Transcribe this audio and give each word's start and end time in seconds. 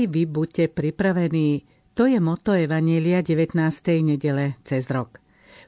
Aj 0.00 0.08
vy 0.08 0.24
buďte 0.24 0.72
pripravení. 0.72 1.68
To 1.92 2.08
je 2.08 2.16
moto 2.24 2.56
Evanielia 2.56 3.20
19. 3.20 3.52
nedele 4.00 4.56
cez 4.64 4.88
rok. 4.88 5.20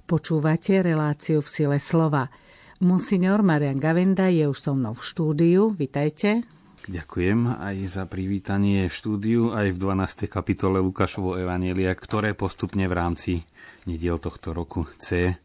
Počúvate 0.08 0.80
reláciu 0.80 1.44
v 1.44 1.48
sile 1.52 1.76
slova. 1.76 2.32
Monsignor 2.80 3.44
Marian 3.44 3.76
Gavenda 3.76 4.32
je 4.32 4.48
už 4.48 4.56
so 4.56 4.72
mnou 4.72 4.96
v 4.96 5.04
štúdiu. 5.04 5.76
Vitajte. 5.76 6.48
Ďakujem 6.88 7.60
aj 7.60 7.76
za 7.84 8.08
privítanie 8.08 8.88
v 8.88 8.94
štúdiu, 8.96 9.52
aj 9.52 9.76
v 9.76 10.00
12. 10.00 10.32
kapitole 10.32 10.80
Lukášovo 10.80 11.36
Evanielia, 11.36 11.92
ktoré 11.92 12.32
postupne 12.32 12.88
v 12.88 12.96
rámci 12.96 13.44
nediel 13.84 14.16
tohto 14.16 14.56
roku 14.56 14.88
C 14.96 15.36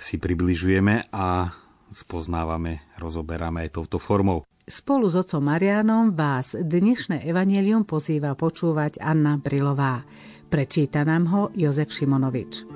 si 0.00 0.16
približujeme 0.16 1.12
a 1.12 1.44
spoznávame, 1.90 2.86
rozoberáme 2.98 3.66
aj 3.66 3.70
touto 3.82 3.98
formou. 3.98 4.46
Spolu 4.70 5.10
s 5.10 5.18
otcom 5.18 5.42
Marianom 5.42 6.14
vás 6.14 6.54
dnešné 6.54 7.26
evanelium 7.26 7.82
pozýva 7.82 8.38
počúvať 8.38 9.02
Anna 9.02 9.34
Brilová. 9.34 10.06
Prečíta 10.46 11.02
nám 11.02 11.26
ho 11.30 11.42
Jozef 11.58 11.90
Šimonovič. 11.90 12.66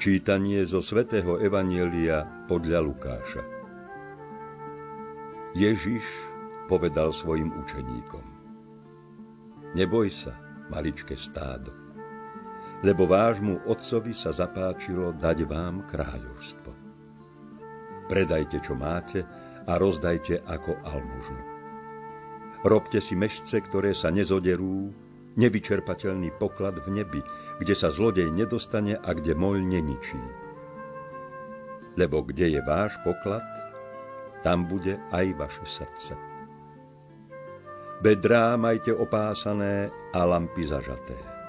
Čítanie 0.00 0.64
zo 0.64 0.80
svätého 0.80 1.36
Evanielia 1.44 2.24
podľa 2.48 2.80
Lukáša. 2.80 3.44
Ježiš 5.52 6.08
povedal 6.72 7.12
svojim 7.12 7.52
učeníkom. 7.52 8.24
Neboj 9.76 10.08
sa, 10.08 10.32
maličké 10.72 11.20
stádo 11.20 11.79
lebo 12.80 13.04
vášmu 13.04 13.68
otcovi 13.68 14.16
sa 14.16 14.32
zapáčilo 14.32 15.12
dať 15.12 15.44
vám 15.44 15.84
kráľovstvo. 15.88 16.72
Predajte, 18.08 18.58
čo 18.64 18.72
máte 18.72 19.20
a 19.68 19.76
rozdajte 19.76 20.42
ako 20.48 20.80
almužnu. 20.82 21.42
Robte 22.64 23.00
si 23.00 23.16
mešce, 23.16 23.60
ktoré 23.64 23.92
sa 23.92 24.08
nezoderú, 24.12 24.92
nevyčerpateľný 25.36 26.34
poklad 26.36 26.80
v 26.82 27.00
nebi, 27.00 27.20
kde 27.60 27.74
sa 27.76 27.92
zlodej 27.92 28.32
nedostane 28.32 28.96
a 28.96 29.10
kde 29.12 29.36
moľ 29.36 29.56
neničí. 29.60 30.20
Lebo 31.96 32.24
kde 32.24 32.58
je 32.58 32.60
váš 32.64 32.96
poklad, 33.04 33.44
tam 34.40 34.64
bude 34.64 34.96
aj 35.12 35.26
vaše 35.36 35.64
srdce. 35.68 36.16
Bedrá 38.00 38.56
majte 38.56 38.96
opásané 38.96 39.92
a 40.16 40.24
lampy 40.24 40.64
zažaté 40.64 41.39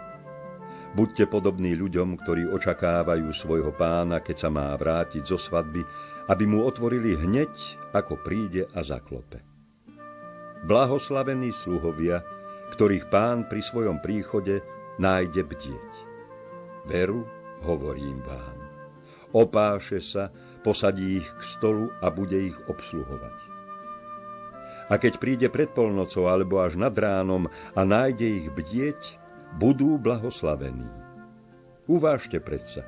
Buďte 0.92 1.23
podobní 1.31 1.72
ľuďom, 1.72 2.20
ktorí 2.20 2.52
očakávajú 2.52 3.31
svojho 3.31 3.72
pána, 3.72 4.20
keď 4.20 4.36
sa 4.36 4.50
má 4.52 4.75
vrátiť 4.75 5.23
zo 5.23 5.39
svadby, 5.39 5.88
aby 6.28 6.44
mu 6.44 6.67
otvorili 6.67 7.16
hneď, 7.16 7.80
ako 7.95 8.20
príde 8.20 8.67
a 8.75 8.84
zaklope. 8.84 9.39
Blahoslavení 10.67 11.56
sluhovia, 11.56 12.19
ktorých 12.75 13.08
pán 13.08 13.47
pri 13.47 13.64
svojom 13.64 14.03
príchode 14.03 14.59
nájde 15.00 15.47
bdieť. 15.47 15.91
Veru, 16.91 17.23
hovorím 17.63 18.19
vám. 18.28 18.59
Opáše 19.31 20.03
sa, 20.03 20.28
posadí 20.59 21.23
ich 21.23 21.29
k 21.40 21.41
stolu 21.56 21.88
a 22.03 22.12
bude 22.12 22.52
ich 22.52 22.58
obsluhovať. 22.68 23.38
A 24.91 25.00
keď 25.00 25.23
príde 25.23 25.47
pred 25.47 25.72
polnocou 25.72 26.28
alebo 26.28 26.59
až 26.59 26.75
nad 26.75 26.91
ránom 26.91 27.47
a 27.47 27.81
nájde 27.88 28.28
ich 28.44 28.47
bdieť, 28.52 29.21
budú 29.57 30.00
blahoslavení. 30.00 30.88
Uvážte 31.89 32.39
predsa. 32.39 32.88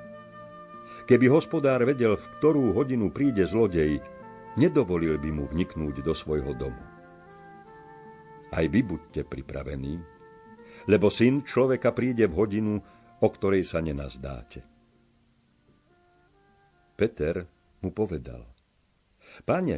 Keby 1.04 1.28
hospodár 1.28 1.84
vedel, 1.84 2.16
v 2.16 2.26
ktorú 2.40 2.72
hodinu 2.72 3.12
príde 3.12 3.44
zlodej, 3.44 4.00
nedovolil 4.56 5.20
by 5.20 5.30
mu 5.36 5.44
vniknúť 5.52 6.00
do 6.00 6.14
svojho 6.16 6.56
domu. 6.56 6.84
Aj 8.54 8.66
vy 8.70 8.86
buďte 8.86 9.28
pripravení, 9.28 10.00
lebo 10.88 11.12
syn 11.12 11.44
človeka 11.44 11.92
príde 11.92 12.30
v 12.30 12.38
hodinu, 12.38 12.74
o 13.20 13.28
ktorej 13.28 13.68
sa 13.68 13.84
nenazdáte. 13.84 14.64
Peter 16.94 17.44
mu 17.82 17.90
povedal, 17.92 18.46
Pane, 19.44 19.78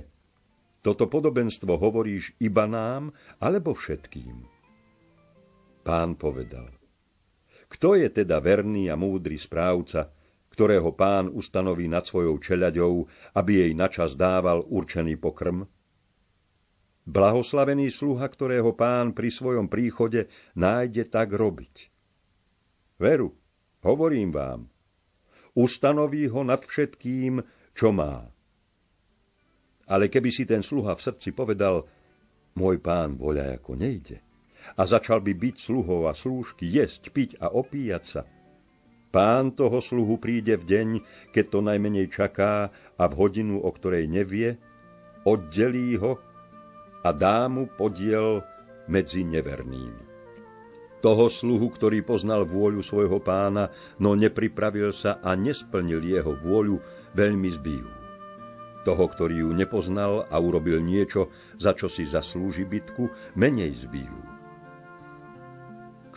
toto 0.83 1.09
podobenstvo 1.09 1.79
hovoríš 1.79 2.37
iba 2.37 2.69
nám, 2.69 3.15
alebo 3.41 3.73
všetkým? 3.73 4.54
Pán 5.85 6.17
povedal, 6.17 6.73
kto 7.69 7.93
je 7.93 8.09
teda 8.09 8.41
verný 8.41 8.89
a 8.89 8.97
múdry 8.97 9.37
správca, 9.37 10.09
ktorého 10.49 10.97
pán 10.97 11.29
ustanoví 11.29 11.85
nad 11.85 12.01
svojou 12.01 12.41
čeľaďou, 12.41 12.93
aby 13.37 13.51
jej 13.61 13.71
načas 13.77 14.17
dával 14.17 14.65
určený 14.65 15.21
pokrm? 15.21 15.69
Blahoslavený 17.05 17.93
sluha, 17.93 18.25
ktorého 18.25 18.73
pán 18.73 19.13
pri 19.13 19.29
svojom 19.29 19.69
príchode 19.69 20.25
nájde 20.57 21.05
tak 21.05 21.29
robiť. 21.37 21.93
Veru, 22.97 23.37
hovorím 23.85 24.33
vám, 24.33 24.65
ustanoví 25.53 26.25
ho 26.33 26.41
nad 26.41 26.65
všetkým, 26.65 27.45
čo 27.77 27.93
má. 27.93 28.25
Ale 29.85 30.09
keby 30.09 30.33
si 30.33 30.49
ten 30.49 30.65
sluha 30.65 30.97
v 30.97 31.03
srdci 31.05 31.29
povedal, 31.29 31.85
môj 32.57 32.81
pán 32.81 33.21
voľa 33.21 33.61
ako 33.61 33.77
nejde, 33.77 34.24
a 34.73 34.81
začal 34.89 35.21
by 35.21 35.37
byť 35.37 35.55
sluhov 35.61 36.09
a 36.09 36.13
slúžky, 36.17 36.65
jesť, 36.65 37.13
piť 37.13 37.37
a 37.37 37.53
opíjať 37.53 38.03
sa. 38.03 38.21
Pán 39.15 39.55
toho 39.55 39.79
sluhu 39.79 40.19
príde 40.19 40.59
v 40.59 40.67
deň, 40.67 40.87
keď 41.31 41.45
to 41.47 41.59
najmenej 41.63 42.11
čaká 42.11 42.67
a 42.99 43.03
v 43.07 43.13
hodinu, 43.15 43.63
o 43.63 43.71
ktorej 43.71 44.11
nevie, 44.11 44.59
oddelí 45.23 45.95
ho 45.95 46.19
a 46.99 47.15
dá 47.15 47.47
mu 47.47 47.63
podiel 47.71 48.43
medzi 48.91 49.23
nevernými. 49.23 50.03
Toho 50.99 51.31
sluhu, 51.31 51.71
ktorý 51.71 52.03
poznal 52.03 52.43
vôľu 52.43 52.83
svojho 52.83 53.23
pána, 53.23 53.71
no 54.03 54.19
nepripravil 54.19 54.91
sa 54.91 55.23
a 55.23 55.31
nesplnil 55.31 56.03
jeho 56.03 56.35
vôľu, 56.35 56.83
veľmi 57.15 57.49
zbijú. 57.55 57.87
Toho, 58.83 59.05
ktorý 59.07 59.47
ju 59.47 59.49
nepoznal 59.55 60.27
a 60.27 60.35
urobil 60.43 60.83
niečo, 60.83 61.31
za 61.55 61.71
čo 61.71 61.87
si 61.87 62.03
zaslúži 62.03 62.67
bitku, 62.67 63.07
menej 63.39 63.79
zbijú 63.79 64.34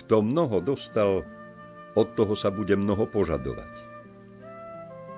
kto 0.09 0.25
mnoho 0.25 0.65
dostal, 0.65 1.21
od 1.93 2.09
toho 2.17 2.33
sa 2.33 2.49
bude 2.49 2.73
mnoho 2.73 3.05
požadovať. 3.13 3.69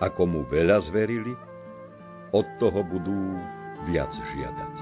A 0.03 0.11
komu 0.11 0.43
veľa 0.51 0.83
zverili, 0.83 1.31
od 2.35 2.43
toho 2.59 2.83
budú 2.83 3.39
viac 3.87 4.11
žiadať. 4.11 4.75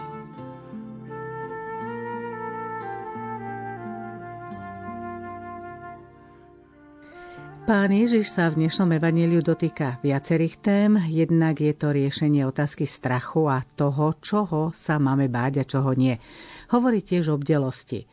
Pán 7.69 7.93
Ježiš 7.93 8.33
sa 8.33 8.49
v 8.49 8.65
dnešnom 8.65 8.97
evaníliu 8.97 9.45
dotýka 9.45 10.01
viacerých 10.01 10.57
tém. 10.65 10.97
Jednak 11.13 11.61
je 11.61 11.77
to 11.77 11.93
riešenie 11.93 12.49
otázky 12.49 12.89
strachu 12.89 13.45
a 13.53 13.61
toho, 13.77 14.17
čoho 14.25 14.73
sa 14.73 14.97
máme 14.97 15.29
báť 15.29 15.61
a 15.61 15.69
čoho 15.69 15.93
nie. 15.93 16.17
Hovorí 16.73 17.05
tiež 17.05 17.29
o 17.29 17.37
bdelosti. 17.37 18.09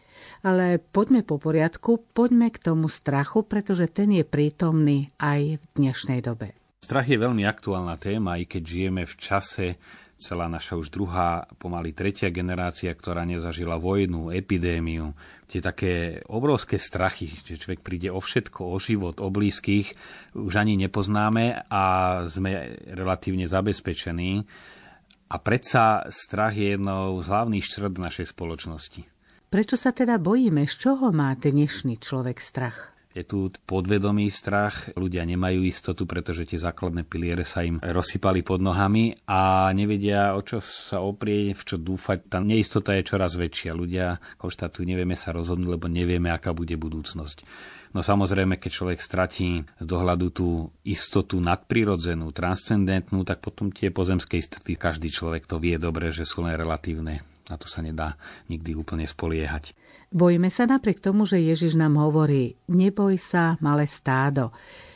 Ale 0.45 0.77
poďme 0.79 1.25
po 1.25 1.41
poriadku, 1.41 2.01
poďme 2.13 2.53
k 2.53 2.61
tomu 2.61 2.87
strachu, 2.87 3.45
pretože 3.45 3.89
ten 3.89 4.13
je 4.13 4.23
prítomný 4.25 5.09
aj 5.17 5.57
v 5.57 5.65
dnešnej 5.77 6.21
dobe. 6.21 6.53
Strach 6.85 7.09
je 7.09 7.17
veľmi 7.17 7.41
aktuálna 7.49 7.97
téma, 7.97 8.37
aj 8.37 8.45
keď 8.45 8.61
žijeme 8.61 9.03
v 9.09 9.15
čase, 9.17 9.67
celá 10.15 10.47
naša 10.47 10.79
už 10.79 10.93
druhá, 10.93 11.43
pomaly 11.59 11.91
tretia 11.91 12.31
generácia, 12.31 12.93
ktorá 12.93 13.27
nezažila 13.27 13.75
vojnu, 13.75 14.31
epidémiu, 14.31 15.11
tie 15.49 15.59
také 15.59 16.23
obrovské 16.29 16.79
strachy, 16.79 17.35
že 17.43 17.59
človek 17.59 17.83
príde 17.83 18.09
o 18.09 18.21
všetko, 18.21 18.69
o 18.69 18.77
život, 18.79 19.19
o 19.19 19.27
blízkych, 19.29 19.93
už 20.37 20.53
ani 20.55 20.79
nepoznáme 20.79 21.67
a 21.67 21.83
sme 22.29 22.79
relatívne 22.89 23.45
zabezpečení. 23.45 24.45
A 25.25 25.35
predsa 25.41 26.05
strach 26.13 26.53
je 26.53 26.77
jednou 26.77 27.17
z 27.17 27.25
hlavných 27.25 27.65
črt 27.65 27.97
našej 27.97 28.29
spoločnosti. 28.29 29.14
Prečo 29.55 29.79
sa 29.79 29.95
teda 29.95 30.19
bojíme? 30.19 30.67
Z 30.67 30.83
čoho 30.83 31.15
má 31.15 31.31
dnešný 31.31 32.03
človek 32.03 32.43
strach? 32.43 32.91
Je 33.15 33.23
tu 33.23 33.47
podvedomý 33.63 34.27
strach, 34.27 34.91
ľudia 34.99 35.23
nemajú 35.23 35.63
istotu, 35.63 36.03
pretože 36.03 36.43
tie 36.43 36.59
základné 36.59 37.07
piliere 37.07 37.47
sa 37.47 37.63
im 37.63 37.79
rozsypali 37.79 38.43
pod 38.43 38.59
nohami 38.59 39.15
a 39.23 39.71
nevedia, 39.71 40.35
o 40.35 40.43
čo 40.43 40.59
sa 40.59 40.99
oprieť, 40.99 41.55
v 41.55 41.63
čo 41.71 41.75
dúfať. 41.79 42.27
Tá 42.27 42.43
neistota 42.43 42.99
je 42.99 43.07
čoraz 43.07 43.39
väčšia. 43.39 43.71
Ľudia 43.71 44.19
konštatujú, 44.35 44.83
nevieme 44.83 45.15
sa 45.15 45.31
rozhodnúť, 45.31 45.79
lebo 45.79 45.87
nevieme, 45.87 46.35
aká 46.35 46.51
bude 46.51 46.75
budúcnosť. 46.75 47.47
No 47.95 48.03
samozrejme, 48.03 48.59
keď 48.59 48.71
človek 48.75 48.99
stratí 48.99 49.63
z 49.63 49.85
dohľadu 49.87 50.35
tú 50.35 50.67
istotu 50.83 51.39
nadprirodzenú, 51.39 52.27
transcendentnú, 52.35 53.23
tak 53.23 53.39
potom 53.39 53.71
tie 53.71 53.87
pozemské 53.87 54.35
istoty, 54.35 54.75
každý 54.75 55.07
človek 55.07 55.47
to 55.47 55.63
vie 55.63 55.79
dobre, 55.79 56.11
že 56.11 56.27
sú 56.27 56.43
len 56.43 56.59
relatívne 56.59 57.23
na 57.49 57.55
to 57.59 57.69
sa 57.69 57.85
nedá 57.85 58.17
nikdy 58.49 58.73
úplne 58.73 59.05
spoliehať. 59.05 59.77
Bojíme 60.09 60.47
sa 60.53 60.69
napriek 60.69 61.03
tomu, 61.03 61.27
že 61.27 61.41
Ježiš 61.41 61.75
nám 61.75 61.99
hovorí, 61.99 62.55
neboj 62.71 63.19
sa, 63.19 63.59
malé 63.59 63.89
stádo. 63.89 64.53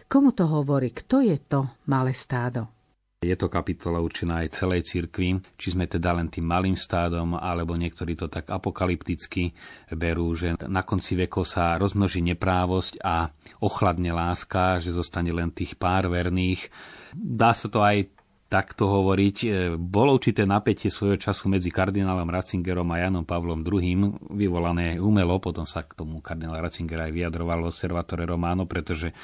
Komu 0.09 0.33
to 0.33 0.49
hovorí? 0.49 0.89
Kto 0.89 1.21
je 1.21 1.37
to 1.37 1.69
malé 1.85 2.15
stádo? 2.17 2.79
Je 3.19 3.35
to 3.35 3.51
kapitola 3.51 3.99
určená 3.99 4.47
aj 4.47 4.63
celej 4.63 4.87
cirkvi, 4.87 5.43
či 5.59 5.75
sme 5.75 5.91
teda 5.91 6.15
len 6.15 6.31
tým 6.31 6.47
malým 6.47 6.79
stádom, 6.79 7.35
alebo 7.35 7.75
niektorí 7.75 8.15
to 8.15 8.31
tak 8.31 8.47
apokalypticky 8.47 9.51
berú, 9.91 10.31
že 10.39 10.55
na 10.63 10.87
konci 10.87 11.19
vekov 11.19 11.43
sa 11.43 11.75
rozmnoží 11.75 12.23
neprávosť 12.23 13.03
a 13.03 13.27
ochladne 13.59 14.15
láska, 14.15 14.79
že 14.79 14.95
zostane 14.95 15.35
len 15.35 15.51
tých 15.51 15.75
pár 15.75 16.07
verných. 16.07 16.71
Dá 17.11 17.51
sa 17.51 17.67
to 17.67 17.83
aj 17.83 18.07
takto 18.49 18.89
hovoriť. 18.89 19.37
E, 19.45 19.47
bolo 19.77 20.17
určité 20.17 20.43
napätie 20.43 20.89
svojho 20.89 21.21
času 21.21 21.53
medzi 21.53 21.69
kardinálom 21.69 22.25
Ratzingerom 22.25 22.89
a 22.89 22.97
Janom 23.05 23.23
Pavlom 23.23 23.61
II, 23.61 24.33
vyvolané 24.33 24.97
umelo, 24.97 25.37
potom 25.37 25.69
sa 25.69 25.85
k 25.85 25.93
tomu 25.93 26.17
kardinál 26.19 26.57
Ratzinger 26.57 27.05
aj 27.05 27.13
vyjadroval 27.13 27.69
Observatore 27.69 28.25
Romano, 28.25 28.65
pretože 28.65 29.13
e, 29.13 29.15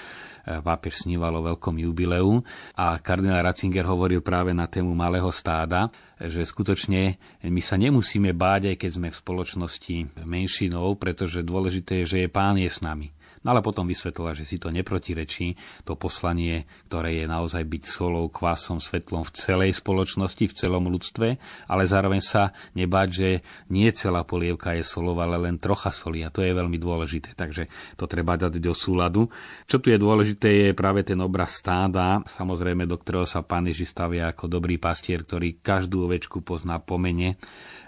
pápež 0.61 1.09
sníval 1.09 1.41
o 1.41 1.45
veľkom 1.57 1.81
jubileu 1.81 2.45
a 2.77 3.01
kardinál 3.01 3.41
Ratzinger 3.41 3.89
hovoril 3.89 4.21
práve 4.21 4.53
na 4.53 4.69
tému 4.69 4.93
malého 4.93 5.27
stáda, 5.33 5.89
že 6.21 6.45
skutočne 6.45 7.17
my 7.41 7.61
sa 7.65 7.81
nemusíme 7.81 8.29
báť, 8.31 8.71
aj 8.71 8.77
keď 8.77 8.91
sme 8.93 9.09
v 9.09 9.19
spoločnosti 9.19 9.95
menšinou, 10.21 10.93
pretože 10.95 11.41
dôležité 11.41 12.05
je, 12.05 12.09
že 12.13 12.17
je 12.23 12.29
pán 12.29 12.61
je 12.61 12.69
s 12.69 12.85
nami. 12.85 13.14
No 13.45 13.53
ale 13.53 13.61
potom 13.61 13.85
vysvetlila, 13.85 14.33
že 14.33 14.49
si 14.49 14.57
to 14.57 14.73
neprotirečí, 14.73 15.53
to 15.85 15.93
poslanie, 15.93 16.65
ktoré 16.89 17.21
je 17.21 17.25
naozaj 17.29 17.61
byť 17.61 17.83
solou, 17.85 18.25
kvásom, 18.25 18.81
svetlom 18.81 19.21
v 19.21 19.31
celej 19.37 19.71
spoločnosti, 19.77 20.49
v 20.49 20.57
celom 20.57 20.89
ľudstve, 20.89 21.37
ale 21.69 21.83
zároveň 21.85 22.25
sa 22.25 22.49
nebáť, 22.73 23.07
že 23.13 23.29
nie 23.69 23.85
celá 23.93 24.25
polievka 24.25 24.73
je 24.73 24.81
solová, 24.81 25.29
ale 25.29 25.45
len 25.45 25.61
trocha 25.61 25.93
soli. 25.93 26.25
A 26.25 26.33
to 26.33 26.41
je 26.41 26.57
veľmi 26.57 26.81
dôležité, 26.81 27.37
takže 27.37 27.69
to 27.93 28.09
treba 28.09 28.33
dať 28.33 28.57
do 28.57 28.73
súladu. 28.73 29.29
Čo 29.69 29.77
tu 29.77 29.93
je 29.93 30.01
dôležité 30.01 30.49
je 30.49 30.69
práve 30.73 31.05
ten 31.05 31.21
obraz 31.21 31.61
stáda, 31.61 32.25
samozrejme, 32.25 32.89
do 32.89 32.97
ktorého 32.97 33.29
sa 33.29 33.45
pán 33.45 33.69
Ježiš 33.69 33.93
stavia 33.93 34.33
ako 34.33 34.49
dobrý 34.49 34.81
pastier, 34.81 35.21
ktorý 35.21 35.61
každú 35.61 36.09
ovečku 36.09 36.41
pozná 36.41 36.81
po 36.81 36.97
mene 36.97 37.37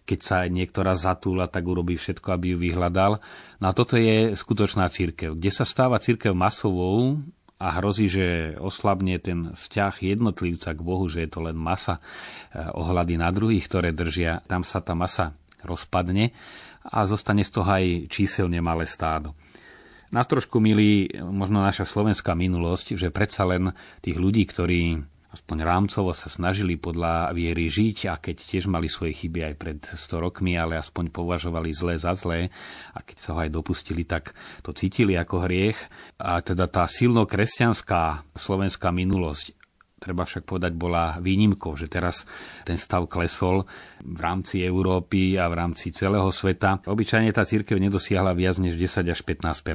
keď 0.07 0.19
sa 0.23 0.37
niektorá 0.47 0.95
zatúla, 0.95 1.51
tak 1.51 1.67
urobí 1.67 1.99
všetko, 1.99 2.31
aby 2.31 2.55
ju 2.55 2.57
vyhľadal. 2.63 3.19
No 3.59 3.65
a 3.67 3.75
toto 3.75 3.99
je 3.99 4.31
skutočná 4.31 4.87
církev, 4.87 5.35
kde 5.35 5.51
sa 5.51 5.67
stáva 5.67 5.99
církev 5.99 6.31
masovou 6.31 7.19
a 7.59 7.67
hrozí, 7.75 8.07
že 8.07 8.55
oslabne 8.55 9.19
ten 9.19 9.51
vzťah 9.51 10.15
jednotlivca 10.15 10.71
k 10.71 10.79
Bohu, 10.79 11.11
že 11.11 11.27
je 11.27 11.29
to 11.29 11.43
len 11.43 11.59
masa 11.59 11.99
eh, 11.99 12.71
ohľady 12.71 13.19
na 13.19 13.27
druhých, 13.35 13.67
ktoré 13.67 13.91
držia. 13.91 14.39
Tam 14.47 14.63
sa 14.63 14.79
tá 14.79 14.95
masa 14.95 15.35
rozpadne 15.67 16.31
a 16.87 17.03
zostane 17.03 17.43
z 17.43 17.51
toho 17.51 17.67
aj 17.67 17.85
číselne 18.07 18.63
malé 18.63 18.87
stádo. 18.87 19.35
Nás 20.07 20.23
trošku 20.23 20.63
milí 20.63 21.11
možno 21.19 21.59
naša 21.59 21.83
slovenská 21.83 22.31
minulosť, 22.31 22.95
že 22.95 23.11
predsa 23.11 23.43
len 23.43 23.75
tých 23.99 24.15
ľudí, 24.15 24.47
ktorí 24.47 25.03
aspoň 25.37 25.61
rámcovo 25.61 26.09
sa 26.17 26.25
snažili 26.25 26.81
podľa 26.81 27.29
viery 27.37 27.69
žiť 27.69 28.09
a 28.09 28.17
keď 28.17 28.35
tiež 28.41 28.65
mali 28.65 28.89
svoje 28.89 29.13
chyby 29.13 29.53
aj 29.53 29.55
pred 29.55 29.79
100 29.85 30.25
rokmi, 30.25 30.57
ale 30.57 30.81
aspoň 30.81 31.13
považovali 31.13 31.69
zlé 31.69 32.01
za 32.01 32.17
zlé 32.17 32.49
a 32.97 33.05
keď 33.05 33.17
sa 33.21 33.29
ho 33.37 33.39
aj 33.45 33.53
dopustili, 33.53 34.01
tak 34.01 34.33
to 34.65 34.73
cítili 34.73 35.13
ako 35.13 35.45
hriech. 35.45 35.77
A 36.17 36.41
teda 36.41 36.65
tá 36.65 36.89
silno 36.89 37.29
kresťanská 37.29 38.33
slovenská 38.33 38.89
minulosť 38.89 39.53
treba 39.97 40.23
však 40.23 40.45
povedať, 40.45 40.77
bola 40.77 41.17
výnimkou, 41.17 41.73
že 41.73 41.89
teraz 41.89 42.21
ten 42.63 42.77
stav 42.77 43.09
klesol 43.09 43.65
v 44.01 44.19
rámci 44.21 44.61
Európy 44.61 45.41
a 45.41 45.49
v 45.49 45.57
rámci 45.57 45.89
celého 45.89 46.29
sveta. 46.29 46.85
Obyčajne 46.85 47.33
tá 47.33 47.41
církev 47.41 47.81
nedosiahla 47.81 48.37
viac 48.37 48.61
než 48.61 48.77
10 48.77 49.09
až 49.09 49.19
15 49.25 49.65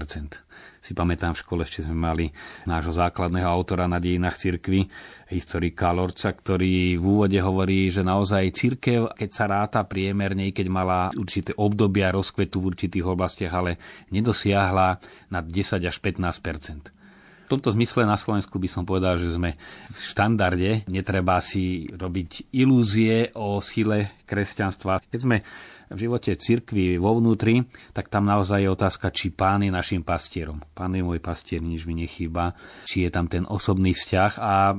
si 0.82 0.98
pamätám 0.98 1.38
v 1.38 1.42
škole, 1.46 1.62
ešte 1.62 1.86
sme 1.86 1.94
mali 1.94 2.26
nášho 2.66 2.90
základného 2.90 3.46
autora 3.46 3.86
na 3.86 4.02
dejinách 4.02 4.34
cirkvy, 4.34 4.90
historika 5.30 5.94
Lorca, 5.94 6.34
ktorý 6.34 6.98
v 6.98 7.04
úvode 7.06 7.38
hovorí, 7.38 7.86
že 7.86 8.02
naozaj 8.02 8.50
cirkev, 8.50 9.14
keď 9.14 9.30
sa 9.30 9.46
ráta 9.46 9.80
priemerne, 9.86 10.50
keď 10.50 10.66
mala 10.66 11.14
určité 11.14 11.54
obdobia 11.54 12.10
rozkvetu 12.10 12.58
v 12.58 12.68
určitých 12.74 13.06
oblastiach, 13.06 13.54
ale 13.54 13.78
nedosiahla 14.10 14.98
nad 15.30 15.44
10 15.46 15.86
až 15.86 15.96
15 16.02 16.98
v 17.42 17.60
tomto 17.60 17.68
zmysle 17.76 18.08
na 18.08 18.16
Slovensku 18.16 18.56
by 18.56 18.64
som 18.64 18.88
povedal, 18.88 19.20
že 19.20 19.36
sme 19.36 19.52
v 19.92 20.00
štandarde. 20.00 20.88
Netreba 20.88 21.36
si 21.44 21.84
robiť 21.92 22.48
ilúzie 22.56 23.28
o 23.36 23.60
sile 23.60 24.24
kresťanstva. 24.24 25.04
Keď 25.04 25.20
sme 25.20 25.44
v 25.92 26.08
živote 26.08 26.34
cirkvi 26.36 26.96
vo 26.96 27.16
vnútri, 27.16 27.64
tak 27.92 28.08
tam 28.08 28.26
naozaj 28.26 28.64
je 28.64 28.68
otázka, 28.72 29.12
či 29.12 29.30
pán 29.32 29.62
je 29.62 29.70
našim 29.70 30.02
pastierom. 30.02 30.60
Pán 30.72 30.96
je 30.96 31.04
môj 31.04 31.20
pastier, 31.20 31.60
nič 31.60 31.84
mi 31.84 31.94
nechýba. 31.96 32.56
Či 32.88 33.06
je 33.06 33.10
tam 33.12 33.28
ten 33.28 33.44
osobný 33.44 33.92
vzťah 33.92 34.32
a 34.40 34.76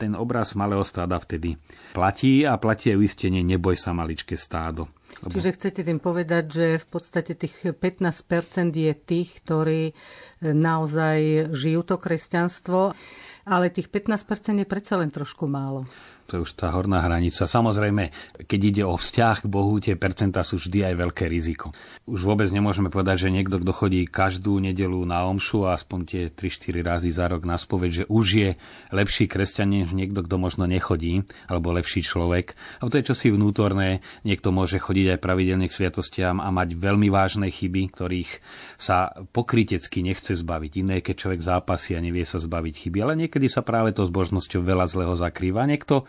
ten 0.00 0.16
obraz 0.16 0.56
malého 0.56 0.80
stáda 0.80 1.20
vtedy 1.20 1.60
platí 1.92 2.48
a 2.48 2.56
platí 2.56 2.88
aj 2.88 2.96
uistenie 2.96 3.44
neboj 3.44 3.76
sa 3.76 3.92
maličké 3.92 4.32
stádo. 4.32 4.88
Lebo... 5.20 5.36
Čiže 5.36 5.60
chcete 5.60 5.80
tým 5.84 6.00
povedať, 6.00 6.44
že 6.48 6.66
v 6.80 6.86
podstate 6.88 7.36
tých 7.36 7.76
15% 7.76 8.72
je 8.72 8.92
tých, 8.96 9.28
ktorí 9.44 9.92
naozaj 10.40 11.52
žijú 11.52 11.84
to 11.84 12.00
kresťanstvo, 12.00 12.96
ale 13.44 13.68
tých 13.68 13.92
15% 13.92 14.64
je 14.64 14.66
predsa 14.66 14.96
len 14.96 15.12
trošku 15.12 15.44
málo 15.44 15.84
to 16.30 16.38
je 16.38 16.44
už 16.46 16.54
tá 16.54 16.70
horná 16.70 17.02
hranica. 17.02 17.50
Samozrejme, 17.50 18.14
keď 18.46 18.60
ide 18.62 18.82
o 18.86 18.94
vzťah 18.94 19.42
k 19.42 19.50
Bohu, 19.50 19.82
tie 19.82 19.98
percentá 19.98 20.46
sú 20.46 20.62
vždy 20.62 20.86
aj 20.86 20.94
veľké 20.94 21.26
riziko. 21.26 21.74
Už 22.06 22.22
vôbec 22.22 22.46
nemôžeme 22.54 22.86
povedať, 22.86 23.26
že 23.26 23.34
niekto, 23.34 23.58
kto 23.58 23.74
chodí 23.74 24.06
každú 24.06 24.62
nedelu 24.62 25.02
na 25.02 25.26
omšu 25.26 25.66
a 25.66 25.74
aspoň 25.74 25.98
tie 26.06 26.22
3-4 26.30 26.86
razy 26.86 27.10
za 27.10 27.26
rok 27.26 27.42
na 27.42 27.58
spoveď, 27.58 27.90
že 27.90 28.04
už 28.06 28.26
je 28.30 28.50
lepší 28.94 29.26
kresťan 29.26 29.82
než 29.82 29.90
niekto, 29.90 30.22
kto 30.22 30.38
možno 30.38 30.70
nechodí, 30.70 31.26
alebo 31.50 31.74
lepší 31.74 32.06
človek. 32.06 32.54
A 32.78 32.86
to 32.86 33.02
je 33.02 33.10
čosi 33.10 33.34
vnútorné. 33.34 34.06
Niekto 34.22 34.54
môže 34.54 34.78
chodiť 34.78 35.18
aj 35.18 35.22
pravidelne 35.24 35.66
k 35.66 35.74
sviatostiam 35.74 36.38
a 36.38 36.48
mať 36.54 36.78
veľmi 36.78 37.10
vážne 37.10 37.50
chyby, 37.50 37.90
ktorých 37.90 38.30
sa 38.78 39.10
pokrytecky 39.34 40.06
nechce 40.06 40.38
zbaviť. 40.38 40.72
Iné, 40.78 40.96
keď 41.02 41.26
človek 41.26 41.40
zápasí 41.42 41.98
a 41.98 42.04
nevie 42.04 42.22
sa 42.22 42.38
zbaviť 42.38 42.86
chyby. 42.86 42.98
Ale 43.02 43.18
niekedy 43.18 43.50
sa 43.50 43.66
práve 43.66 43.90
to 43.90 44.06
zbožnosťou 44.06 44.62
veľa 44.62 44.86
zlého 44.86 45.14
zakrýva. 45.16 45.66
Niekto 45.66 46.04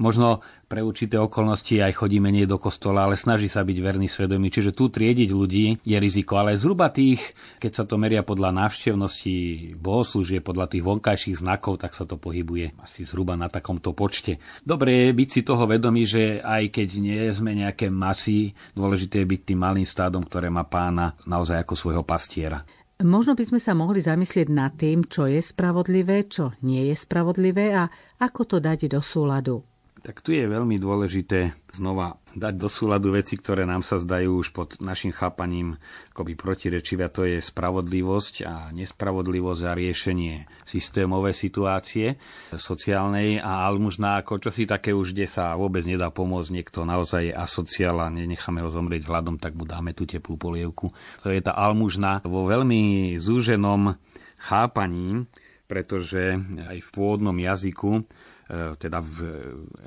možno 0.00 0.42
pre 0.72 0.80
určité 0.80 1.20
okolnosti 1.20 1.76
aj 1.84 2.00
chodí 2.00 2.16
menej 2.16 2.48
do 2.48 2.56
kostola, 2.56 3.04
ale 3.04 3.20
snaží 3.20 3.44
sa 3.44 3.60
byť 3.60 3.76
verný 3.76 4.08
svedomí. 4.08 4.48
Čiže 4.48 4.72
tu 4.72 4.88
triediť 4.88 5.28
ľudí 5.28 5.84
je 5.84 5.96
riziko. 6.00 6.40
Ale 6.40 6.56
zhruba 6.56 6.88
tých, 6.88 7.20
keď 7.60 7.72
sa 7.76 7.84
to 7.84 8.00
meria 8.00 8.24
podľa 8.24 8.56
návštevnosti 8.56 9.36
bohoslúžie, 9.76 10.40
podľa 10.40 10.72
tých 10.72 10.80
vonkajších 10.80 11.44
znakov, 11.44 11.76
tak 11.76 11.92
sa 11.92 12.08
to 12.08 12.16
pohybuje 12.16 12.72
asi 12.80 13.04
zhruba 13.04 13.36
na 13.36 13.52
takomto 13.52 13.92
počte. 13.92 14.40
Dobre 14.64 15.12
je 15.12 15.18
byť 15.18 15.28
si 15.28 15.40
toho 15.44 15.68
vedomí, 15.68 16.08
že 16.08 16.40
aj 16.40 16.72
keď 16.72 16.88
nie 16.96 17.20
sme 17.28 17.52
nejaké 17.52 17.92
masy, 17.92 18.56
dôležité 18.72 19.22
je 19.22 19.28
byť 19.28 19.40
tým 19.52 19.60
malým 19.60 19.84
stádom, 19.84 20.24
ktoré 20.24 20.48
má 20.48 20.64
pána 20.64 21.12
naozaj 21.28 21.68
ako 21.68 21.76
svojho 21.76 22.02
pastiera. 22.02 22.64
Možno 23.02 23.34
by 23.34 23.42
sme 23.42 23.58
sa 23.58 23.74
mohli 23.74 23.98
zamyslieť 23.98 24.48
nad 24.48 24.78
tým, 24.78 25.02
čo 25.10 25.26
je 25.26 25.42
spravodlivé, 25.42 26.30
čo 26.30 26.54
nie 26.62 26.86
je 26.86 26.94
spravodlivé 26.94 27.74
a 27.74 27.90
ako 28.22 28.46
to 28.46 28.56
dať 28.62 28.86
do 28.86 29.02
súladu. 29.02 29.66
Tak 30.02 30.22
tu 30.22 30.34
je 30.34 30.46
veľmi 30.46 30.78
dôležité 30.78 31.50
znova 31.74 32.21
dať 32.32 32.54
do 32.56 32.68
súladu 32.68 33.12
veci, 33.12 33.36
ktoré 33.36 33.68
nám 33.68 33.84
sa 33.84 34.00
zdajú 34.00 34.40
už 34.40 34.48
pod 34.56 34.68
našim 34.80 35.12
chápaním 35.12 35.76
akoby 36.12 36.32
protirečivia. 36.36 37.12
To 37.12 37.28
je 37.28 37.38
spravodlivosť 37.40 38.34
a 38.44 38.54
nespravodlivosť 38.72 39.62
a 39.68 39.76
riešenie 39.76 40.48
systémové 40.64 41.36
situácie 41.36 42.16
sociálnej 42.52 43.40
a 43.40 43.68
almužná 43.68 44.20
ako 44.20 44.48
čosi 44.48 44.64
také 44.64 44.96
už, 44.96 45.12
kde 45.12 45.26
sa 45.28 45.54
vôbec 45.54 45.84
nedá 45.84 46.08
pomôcť. 46.08 46.50
Niekto 46.52 46.84
naozaj 46.88 47.32
je 47.32 47.34
asociál 47.36 48.00
a 48.00 48.12
nenecháme 48.12 48.64
ho 48.64 48.70
zomrieť 48.72 49.08
hladom, 49.08 49.36
tak 49.36 49.56
mu 49.56 49.68
dáme 49.68 49.92
tú 49.92 50.08
teplú 50.08 50.40
polievku. 50.40 50.90
To 51.24 51.28
je 51.28 51.40
tá 51.40 51.52
almužná 51.52 52.24
vo 52.24 52.48
veľmi 52.48 53.14
zúženom 53.20 54.00
chápaní, 54.40 55.28
pretože 55.68 56.36
aj 56.68 56.78
v 56.84 56.88
pôvodnom 56.92 57.36
jazyku 57.38 58.04
E, 58.52 58.76
teda 58.76 59.00
v 59.00 59.16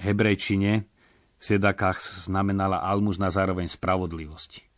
hebrejčine 0.02 0.90
sedakách 1.40 2.02
znamenala 2.26 2.82
almužna 2.82 3.30
zároveň 3.30 3.70
spravodlivosť. 3.70 4.76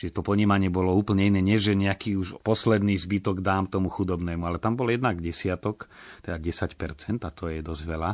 Čiže 0.00 0.16
to 0.16 0.24
ponímanie 0.24 0.72
bolo 0.72 0.96
úplne 0.96 1.28
iné, 1.28 1.44
než 1.44 1.70
že 1.70 1.74
nejaký 1.76 2.16
už 2.16 2.40
posledný 2.40 2.96
zbytok 2.96 3.44
dám 3.44 3.68
tomu 3.68 3.92
chudobnému. 3.92 4.48
Ale 4.48 4.56
tam 4.56 4.72
bol 4.72 4.88
jednak 4.88 5.20
desiatok, 5.20 5.92
teda 6.24 6.40
10%, 6.40 7.20
a 7.20 7.28
to 7.28 7.52
je 7.52 7.60
dosť 7.60 7.82
veľa, 7.84 8.10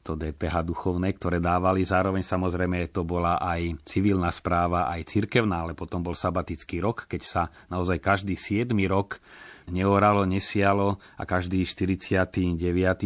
to 0.00 0.16
DPH 0.16 0.64
duchovné, 0.64 1.12
ktoré 1.12 1.36
dávali. 1.36 1.84
Zároveň 1.84 2.24
samozrejme 2.24 2.88
to 2.88 3.04
bola 3.04 3.36
aj 3.36 3.84
civilná 3.84 4.32
správa, 4.32 4.88
aj 4.88 5.12
cirkevná, 5.12 5.68
ale 5.68 5.76
potom 5.76 6.00
bol 6.00 6.16
sabatický 6.16 6.80
rok, 6.80 7.04
keď 7.04 7.22
sa 7.26 7.42
naozaj 7.68 8.00
každý 8.00 8.32
7 8.32 8.72
rok 8.88 9.20
neoralo, 9.70 10.28
nesialo 10.28 11.00
a 11.16 11.24
každý 11.24 11.64
49. 11.64 12.58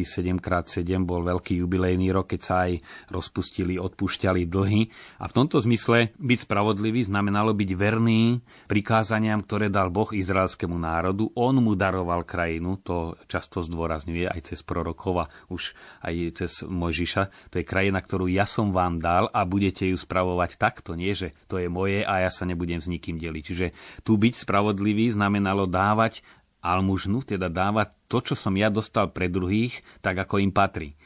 7x7 0.02 0.82
bol 1.06 1.22
veľký 1.22 1.62
jubilejný 1.62 2.10
rok, 2.10 2.34
keď 2.34 2.40
sa 2.40 2.54
aj 2.66 2.72
rozpustili, 3.14 3.78
odpúšťali 3.78 4.48
dlhy. 4.48 4.82
A 5.22 5.30
v 5.30 5.36
tomto 5.36 5.62
zmysle 5.62 6.10
byť 6.18 6.38
spravodlivý 6.50 7.06
znamenalo 7.06 7.54
byť 7.54 7.70
verný 7.78 8.42
prikázaniam, 8.66 9.44
ktoré 9.46 9.70
dal 9.70 9.92
Boh 9.92 10.10
izraelskému 10.10 10.74
národu. 10.74 11.30
On 11.36 11.54
mu 11.54 11.78
daroval 11.78 12.26
krajinu, 12.26 12.80
to 12.82 13.14
často 13.30 13.62
zdôrazňuje 13.62 14.26
aj 14.26 14.40
cez 14.50 14.60
prorokova, 14.66 15.30
už 15.52 15.76
aj 16.02 16.14
cez 16.34 16.52
Mojžiša. 16.66 17.54
To 17.54 17.62
je 17.62 17.64
krajina, 17.68 18.02
ktorú 18.02 18.26
ja 18.26 18.48
som 18.48 18.74
vám 18.74 18.98
dal 18.98 19.28
a 19.30 19.46
budete 19.46 19.86
ju 19.86 19.96
spravovať 19.96 20.56
takto, 20.56 20.98
nie 20.98 21.12
že 21.12 21.34
to 21.50 21.58
je 21.58 21.66
moje 21.66 22.06
a 22.06 22.22
ja 22.22 22.30
sa 22.30 22.46
nebudem 22.46 22.78
s 22.78 22.88
nikým 22.88 23.18
deliť. 23.18 23.42
Čiže 23.44 23.66
tu 24.06 24.16
byť 24.16 24.34
spravodlivý 24.46 25.10
znamenalo 25.12 25.66
dávať 25.66 26.22
almužnu, 26.60 27.24
teda 27.24 27.48
dávať 27.48 27.92
to, 28.08 28.20
čo 28.20 28.34
som 28.36 28.56
ja 28.56 28.68
dostal 28.72 29.08
pre 29.12 29.32
druhých, 29.32 29.80
tak 30.04 30.20
ako 30.20 30.40
im 30.40 30.52
patrí. 30.52 30.96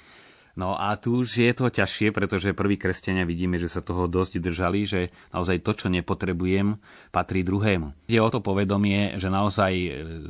No 0.54 0.78
a 0.78 0.94
tu 0.94 1.18
už 1.26 1.42
je 1.42 1.50
to 1.50 1.66
ťažšie, 1.66 2.14
pretože 2.14 2.54
prví 2.54 2.78
kresťania 2.78 3.26
vidíme, 3.26 3.58
že 3.58 3.66
sa 3.66 3.82
toho 3.82 4.06
dosť 4.06 4.38
držali, 4.38 4.86
že 4.86 5.10
naozaj 5.34 5.66
to, 5.66 5.74
čo 5.74 5.86
nepotrebujem, 5.90 6.78
patrí 7.10 7.42
druhému. 7.42 8.06
Je 8.06 8.22
o 8.22 8.30
to 8.30 8.38
povedomie, 8.38 9.18
že 9.18 9.34
naozaj 9.34 9.72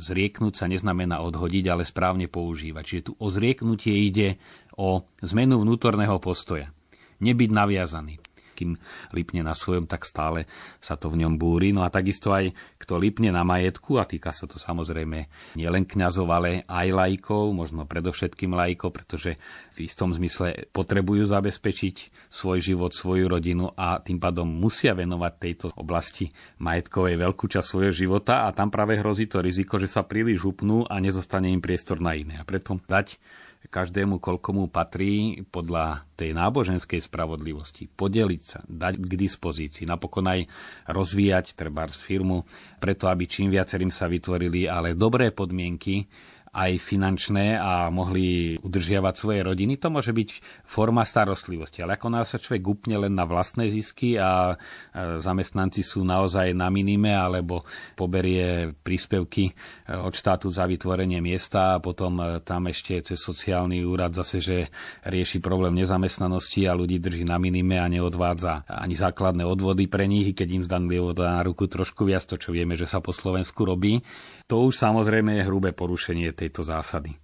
zrieknúť 0.01 0.53
sa 0.57 0.65
neznamená 0.65 1.21
odhodiť, 1.21 1.69
ale 1.69 1.85
správne 1.85 2.25
používať. 2.25 2.83
Čiže 2.83 3.05
tu 3.05 3.11
o 3.21 3.27
zrieknutie 3.29 3.93
ide 3.93 4.41
o 4.73 5.05
zmenu 5.21 5.61
vnútorného 5.61 6.17
postoja. 6.17 6.73
Nebyť 7.21 7.49
naviazaný 7.53 8.24
kým 8.55 8.79
lipne 9.11 9.43
na 9.43 9.51
svojom, 9.51 9.85
tak 9.85 10.07
stále 10.07 10.47
sa 10.79 10.95
to 10.95 11.11
v 11.11 11.27
ňom 11.27 11.35
búri. 11.35 11.75
No 11.75 11.83
a 11.83 11.91
takisto 11.91 12.31
aj 12.31 12.55
kto 12.79 12.95
lipne 12.95 13.35
na 13.35 13.43
majetku, 13.43 13.99
a 13.99 14.07
týka 14.07 14.31
sa 14.31 14.47
to 14.47 14.55
samozrejme 14.55 15.27
nielen 15.59 15.83
kňazov, 15.83 16.31
ale 16.31 16.63
aj 16.65 16.87
lajkov, 16.95 17.51
možno 17.51 17.83
predovšetkým 17.83 18.55
lajkov, 18.55 18.95
pretože 18.95 19.35
v 19.75 19.77
istom 19.83 20.15
zmysle 20.15 20.71
potrebujú 20.71 21.27
zabezpečiť 21.27 22.29
svoj 22.31 22.63
život, 22.63 22.95
svoju 22.95 23.27
rodinu 23.27 23.75
a 23.75 23.99
tým 23.99 24.23
pádom 24.23 24.47
musia 24.47 24.95
venovať 24.95 25.33
tejto 25.35 25.65
oblasti 25.75 26.31
majetkovej 26.63 27.19
veľkú 27.19 27.45
časť 27.51 27.67
svojho 27.67 27.91
života 27.91 28.47
a 28.47 28.55
tam 28.55 28.71
práve 28.71 28.95
hrozí 28.95 29.27
to 29.27 29.43
riziko, 29.43 29.75
že 29.75 29.91
sa 29.91 30.07
príliš 30.07 30.47
upnú 30.47 30.87
a 30.87 30.95
nezostane 31.03 31.51
im 31.51 31.59
priestor 31.59 31.99
na 31.99 32.15
iné. 32.15 32.39
A 32.39 32.47
preto 32.47 32.79
dať 32.79 33.19
každému, 33.67 34.21
koľko 34.21 34.49
mu 34.55 34.65
patrí 34.71 35.43
podľa 35.47 36.05
tej 36.15 36.31
náboženskej 36.31 37.01
spravodlivosti, 37.03 37.91
podeliť 37.91 38.41
sa, 38.41 38.59
dať 38.65 39.01
k 39.01 39.13
dispozícii, 39.19 39.89
napokon 39.89 40.25
aj 40.29 40.47
rozvíjať 40.89 41.57
trebárs 41.57 41.99
firmu, 41.99 42.45
preto 42.79 43.11
aby 43.11 43.25
čím 43.27 43.51
viacerým 43.51 43.91
sa 43.91 44.07
vytvorili 44.07 44.69
ale 44.69 44.95
dobré 44.95 45.33
podmienky, 45.33 46.07
aj 46.55 46.79
finančné 46.79 47.59
a 47.59 47.91
mohli 47.91 48.55
udržiavať 48.63 49.13
svoje 49.19 49.43
rodiny. 49.43 49.75
To 49.83 49.91
môže 49.91 50.15
byť 50.15 50.63
forma 50.63 51.03
starostlivosti. 51.03 51.83
Ale 51.83 51.99
ako 51.99 52.07
sa 52.23 52.39
človek 52.39 52.63
upne 52.63 52.95
len 52.95 53.11
na 53.11 53.27
vlastné 53.27 53.67
zisky 53.67 54.15
a 54.15 54.55
zamestnanci 54.95 55.83
sú 55.83 56.07
naozaj 56.07 56.55
na 56.55 56.71
minime 56.71 57.11
alebo 57.11 57.67
poberie 57.99 58.71
príspevky 58.71 59.51
e, 59.51 59.53
od 59.91 60.15
štátu 60.15 60.47
za 60.47 60.63
vytvorenie 60.63 61.19
miesta 61.19 61.75
a 61.75 61.81
potom 61.83 62.21
e, 62.23 62.39
tam 62.39 62.71
ešte 62.71 63.03
cez 63.03 63.19
sociálny 63.19 63.83
úrad 63.83 64.15
zase, 64.15 64.39
že 64.39 64.57
rieši 65.03 65.43
problém 65.43 65.75
nezamestnanosti 65.75 66.63
a 66.69 66.77
ľudí 66.77 67.03
drží 67.03 67.27
na 67.27 67.35
minime 67.35 67.81
a 67.81 67.91
neodvádza 67.91 68.63
ani 68.69 68.95
základné 68.95 69.43
odvody 69.43 69.91
pre 69.91 70.07
nich, 70.07 70.31
keď 70.31 70.47
im 70.55 70.63
zdanlivo 70.63 71.11
dá 71.11 71.35
na 71.35 71.41
ruku 71.43 71.67
trošku 71.67 72.07
viac, 72.07 72.23
to 72.23 72.39
čo 72.39 72.55
vieme, 72.55 72.79
že 72.79 72.87
sa 72.87 73.03
po 73.03 73.11
Slovensku 73.11 73.67
robí. 73.67 73.99
To 74.45 74.69
už 74.69 74.77
samozrejme 74.77 75.41
je 75.41 75.47
hrubé 75.49 75.73
porušenie 75.73 76.29
tejto 76.29 76.61
zásady. 76.61 77.17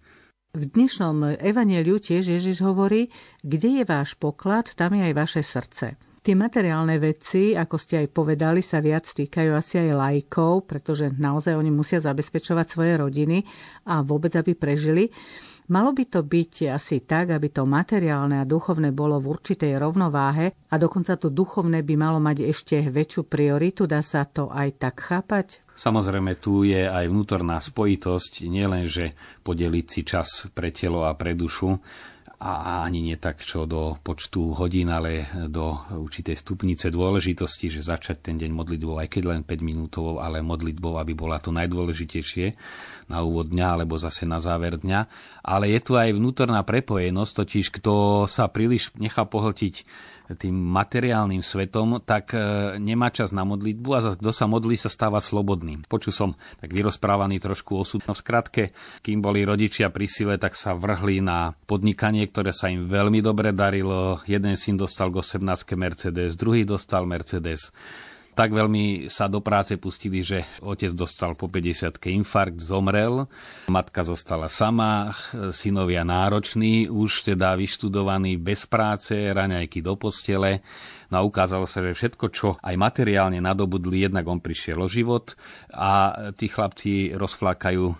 V 0.57 0.63
dnešnom 0.65 1.37
evaneliu 1.37 2.01
tiež 2.01 2.33
Ježiš 2.33 2.65
hovorí, 2.65 3.13
kde 3.45 3.81
je 3.81 3.83
váš 3.85 4.17
poklad, 4.17 4.73
tam 4.73 4.97
je 4.97 5.05
aj 5.05 5.13
vaše 5.13 5.41
srdce. 5.45 6.01
Tie 6.21 6.33
materiálne 6.33 6.97
veci, 6.97 7.53
ako 7.53 7.77
ste 7.77 8.05
aj 8.05 8.07
povedali, 8.13 8.65
sa 8.65 8.81
viac 8.81 9.05
týkajú 9.05 9.53
asi 9.53 9.85
aj 9.85 9.89
lajkov, 10.01 10.65
pretože 10.65 11.13
naozaj 11.13 11.53
oni 11.53 11.69
musia 11.69 12.01
zabezpečovať 12.01 12.65
svoje 12.69 12.93
rodiny 12.97 13.45
a 13.85 14.01
vôbec, 14.01 14.33
aby 14.33 14.57
prežili. 14.57 15.13
Malo 15.69 15.93
by 15.93 16.03
to 16.09 16.25
byť 16.25 16.73
asi 16.73 17.05
tak, 17.05 17.31
aby 17.31 17.47
to 17.53 17.69
materiálne 17.69 18.41
a 18.41 18.49
duchovné 18.49 18.91
bolo 18.91 19.21
v 19.21 19.29
určitej 19.29 19.77
rovnováhe 19.77 20.57
a 20.67 20.75
dokonca 20.75 21.15
to 21.21 21.29
duchovné 21.29 21.85
by 21.85 21.95
malo 21.95 22.17
mať 22.17 22.49
ešte 22.49 22.81
väčšiu 22.81 23.29
prioritu. 23.29 23.85
Dá 23.85 24.01
sa 24.01 24.25
to 24.25 24.49
aj 24.49 24.81
tak 24.81 24.99
chápať? 24.99 25.63
Samozrejme, 25.81 26.37
tu 26.37 26.61
je 26.61 26.85
aj 26.85 27.09
vnútorná 27.09 27.57
spojitosť, 27.57 28.45
nielen, 28.45 28.85
že 28.85 29.17
podeliť 29.41 29.85
si 29.89 30.01
čas 30.05 30.45
pre 30.53 30.69
telo 30.69 31.09
a 31.09 31.17
pre 31.17 31.33
dušu, 31.33 31.81
a 32.41 32.81
ani 32.81 33.05
nie 33.05 33.17
tak, 33.21 33.45
čo 33.45 33.69
do 33.69 34.01
počtu 34.01 34.57
hodín, 34.57 34.89
ale 34.89 35.29
do 35.45 35.77
určitej 35.93 36.33
stupnice 36.33 36.89
dôležitosti, 36.89 37.69
že 37.69 37.85
začať 37.85 38.17
ten 38.17 38.41
deň 38.41 38.49
modlitbou, 38.49 38.97
aj 38.97 39.13
keď 39.13 39.23
len 39.29 39.41
5 39.45 39.61
minútovou, 39.61 40.17
ale 40.17 40.41
modlitbou, 40.41 40.97
aby 40.97 41.13
bola 41.13 41.37
to 41.37 41.53
najdôležitejšie 41.53 42.57
na 43.13 43.21
úvod 43.21 43.53
dňa, 43.53 43.77
alebo 43.77 43.93
zase 44.01 44.25
na 44.25 44.41
záver 44.41 44.81
dňa. 44.81 44.99
Ale 45.45 45.69
je 45.69 45.79
tu 45.85 45.93
aj 45.93 46.17
vnútorná 46.17 46.65
prepojenosť, 46.65 47.45
totiž 47.45 47.65
kto 47.77 48.25
sa 48.25 48.49
príliš 48.49 48.89
nechá 48.97 49.21
pohltiť 49.21 49.85
tým 50.37 50.53
materiálnym 50.53 51.39
svetom, 51.39 51.99
tak 52.03 52.35
e, 52.35 52.39
nemá 52.77 53.09
čas 53.09 53.31
na 53.31 53.47
modlitbu 53.47 53.89
a 53.95 53.99
kto 54.15 54.31
sa 54.31 54.45
modlí, 54.45 54.75
sa 54.77 54.91
stáva 54.91 55.19
slobodným. 55.19 55.87
Počul 55.87 56.13
som 56.13 56.29
tak 56.59 56.71
vyrozprávaný 56.71 57.41
trošku 57.41 57.79
osud. 57.79 58.03
No 58.05 58.13
v 58.15 58.21
skratke, 58.21 58.63
kým 59.01 59.19
boli 59.23 59.47
rodičia 59.47 59.89
pri 59.89 60.07
sile, 60.07 60.35
tak 60.37 60.53
sa 60.53 60.77
vrhli 60.77 61.23
na 61.23 61.55
podnikanie, 61.65 62.27
ktoré 62.27 62.51
sa 62.51 62.69
im 62.69 62.87
veľmi 62.87 63.19
dobre 63.23 63.55
darilo. 63.55 64.19
Jeden 64.29 64.55
syn 64.55 64.77
dostal 64.77 65.09
k 65.09 65.21
18 65.23 65.41
Mercedes, 65.75 66.39
druhý 66.39 66.63
dostal 66.67 67.07
Mercedes 67.07 67.73
tak 68.31 68.55
veľmi 68.55 69.11
sa 69.11 69.27
do 69.27 69.43
práce 69.43 69.75
pustili, 69.75 70.23
že 70.23 70.47
otec 70.63 70.91
dostal 70.95 71.35
po 71.35 71.51
50 71.51 71.99
infarkt, 72.11 72.63
zomrel, 72.63 73.27
matka 73.67 74.01
zostala 74.07 74.47
sama, 74.47 75.11
synovia 75.51 76.07
nároční, 76.07 76.87
už 76.87 77.35
teda 77.35 77.55
vyštudovaní 77.59 78.39
bez 78.39 78.63
práce, 78.65 79.13
raňajky 79.13 79.83
do 79.83 79.99
postele. 79.99 80.63
No 81.11 81.19
a 81.19 81.27
ukázalo 81.27 81.67
sa, 81.67 81.83
že 81.83 81.91
všetko, 81.91 82.25
čo 82.31 82.55
aj 82.63 82.75
materiálne 82.79 83.43
nadobudli, 83.43 84.07
jednak 84.07 84.23
on 84.31 84.39
prišiel 84.39 84.79
o 84.79 84.87
život 84.87 85.35
a 85.75 86.15
tí 86.39 86.47
chlapci 86.47 87.11
rozflákajú 87.19 87.85
e, 87.91 87.95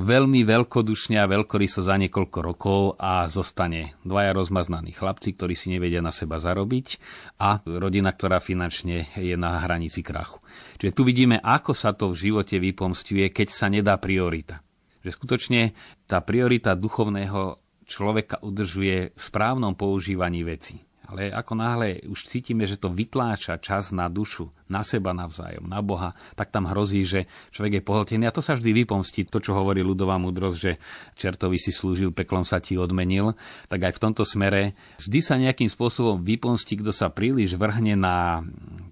veľmi 0.00 0.40
veľkodušne 0.40 1.20
a 1.20 1.28
veľkoryso 1.28 1.84
za 1.84 2.00
niekoľko 2.00 2.38
rokov 2.40 2.80
a 2.96 3.28
zostane 3.28 4.00
dvaja 4.08 4.32
rozmaznaní 4.32 4.96
chlapci, 4.96 5.36
ktorí 5.36 5.52
si 5.52 5.68
nevedia 5.68 6.00
na 6.00 6.08
seba 6.08 6.40
zarobiť 6.40 6.96
a 7.36 7.60
rodina, 7.60 8.16
ktorá 8.16 8.40
finančne 8.40 9.12
je 9.20 9.36
na 9.36 9.60
hranici 9.60 10.00
krachu. 10.00 10.40
Čiže 10.80 10.96
tu 10.96 11.04
vidíme, 11.04 11.36
ako 11.36 11.76
sa 11.76 11.92
to 11.92 12.08
v 12.16 12.32
živote 12.32 12.56
vypomstuje, 12.56 13.36
keď 13.36 13.48
sa 13.52 13.68
nedá 13.68 14.00
priorita. 14.00 14.64
Že 15.04 15.10
skutočne 15.12 15.60
tá 16.08 16.24
priorita 16.24 16.72
duchovného 16.72 17.60
človeka 17.84 18.40
udržuje 18.40 19.12
v 19.12 19.20
správnom 19.20 19.76
používaní 19.76 20.40
veci. 20.40 20.85
Ale 21.06 21.30
ako 21.30 21.52
náhle 21.54 22.02
už 22.10 22.26
cítime, 22.26 22.66
že 22.66 22.74
to 22.74 22.90
vytláča 22.90 23.62
čas 23.62 23.94
na 23.94 24.10
dušu, 24.10 24.50
na 24.66 24.82
seba 24.82 25.14
navzájom, 25.14 25.62
na 25.62 25.78
Boha, 25.78 26.10
tak 26.34 26.50
tam 26.50 26.66
hrozí, 26.66 27.06
že 27.06 27.30
človek 27.54 27.78
je 27.78 27.86
pohltený. 27.86 28.22
A 28.26 28.34
to 28.34 28.42
sa 28.42 28.58
vždy 28.58 28.82
vypomstí. 28.82 29.30
To, 29.30 29.38
čo 29.38 29.54
hovorí 29.54 29.86
ľudová 29.86 30.18
múdrosť, 30.18 30.58
že 30.58 30.72
čertovi 31.14 31.62
si 31.62 31.70
slúžil, 31.70 32.10
peklom 32.10 32.42
sa 32.42 32.58
ti 32.58 32.74
odmenil, 32.74 33.38
tak 33.70 33.86
aj 33.86 33.92
v 33.94 34.02
tomto 34.02 34.26
smere 34.26 34.74
vždy 34.98 35.18
sa 35.22 35.38
nejakým 35.38 35.70
spôsobom 35.70 36.26
vypomstí, 36.26 36.82
kto 36.82 36.90
sa 36.90 37.06
príliš 37.06 37.54
vrhne 37.54 37.94
na 37.94 38.42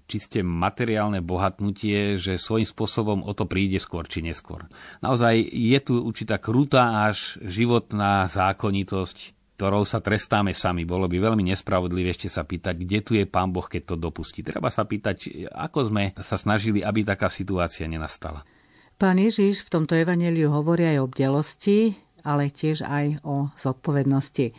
čiste 0.07 0.39
materiálne 0.39 1.19
bohatnutie, 1.19 2.15
že 2.15 2.39
svojím 2.39 2.67
spôsobom 2.67 3.19
o 3.27 3.31
to 3.35 3.43
príde 3.43 3.75
skôr 3.83 4.07
či 4.07 4.23
neskôr. 4.23 4.71
Naozaj 5.03 5.35
je 5.51 5.79
tu 5.83 5.99
určitá 5.99 6.39
krutá 6.39 7.11
až 7.11 7.35
životná 7.43 8.31
zákonitosť, 8.31 9.35
ktorou 9.55 9.87
sa 9.87 10.03
trestáme 10.03 10.51
sami. 10.51 10.83
Bolo 10.83 11.07
by 11.07 11.31
veľmi 11.31 11.47
nespravodlivé 11.47 12.11
ešte 12.11 12.27
sa 12.27 12.43
pýtať, 12.43 12.75
kde 12.75 12.99
tu 12.99 13.11
je 13.15 13.23
Pán 13.23 13.55
Boh, 13.55 13.63
keď 13.63 13.93
to 13.93 13.95
dopustí. 13.95 14.43
Treba 14.43 14.67
sa 14.67 14.83
pýtať, 14.83 15.47
ako 15.47 15.95
sme 15.95 16.03
sa 16.19 16.35
snažili, 16.35 16.83
aby 16.83 17.07
taká 17.07 17.31
situácia 17.31 17.87
nenastala. 17.87 18.43
Pán 18.99 19.19
Ježiš 19.19 19.63
v 19.63 19.71
tomto 19.79 19.95
evaneliu 19.95 20.51
hovorí 20.51 20.87
aj 20.87 20.97
o 21.03 21.07
bdelosti, 21.07 21.95
ale 22.23 22.51
tiež 22.51 22.83
aj 22.83 23.23
o 23.23 23.51
zodpovednosti. 23.59 24.55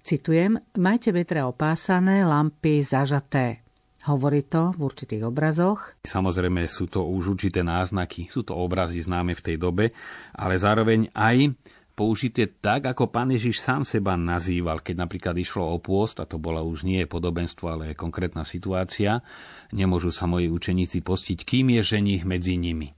Citujem, 0.00 0.56
majte 0.80 1.12
vetre 1.12 1.44
opásané, 1.44 2.24
lampy 2.24 2.80
zažaté. 2.80 3.60
Hovorí 4.08 4.48
to 4.48 4.72
v 4.72 4.80
určitých 4.88 5.28
obrazoch. 5.28 5.92
Samozrejme 6.08 6.64
sú 6.64 6.88
to 6.88 7.04
už 7.04 7.36
určité 7.36 7.60
náznaky, 7.60 8.32
sú 8.32 8.40
to 8.40 8.56
obrazy 8.56 9.04
známe 9.04 9.36
v 9.36 9.44
tej 9.44 9.56
dobe, 9.60 9.92
ale 10.32 10.56
zároveň 10.56 11.12
aj 11.12 11.52
použité 12.00 12.48
tak, 12.48 12.88
ako 12.88 13.12
pán 13.12 13.28
Ježiš 13.28 13.60
sám 13.60 13.84
seba 13.84 14.16
nazýval, 14.16 14.80
keď 14.80 15.04
napríklad 15.04 15.36
išlo 15.36 15.68
o 15.68 15.76
pôst, 15.76 16.16
a 16.16 16.24
to 16.24 16.40
bola 16.40 16.64
už 16.64 16.88
nie 16.88 17.04
podobenstvo, 17.04 17.68
ale 17.68 17.92
konkrétna 17.92 18.48
situácia, 18.48 19.20
nemôžu 19.68 20.08
sa 20.08 20.24
moji 20.24 20.48
učeníci 20.48 21.04
postiť, 21.04 21.44
kým 21.44 21.76
je 21.76 21.82
ženich 21.84 22.24
medzi 22.24 22.56
nimi. 22.56 22.96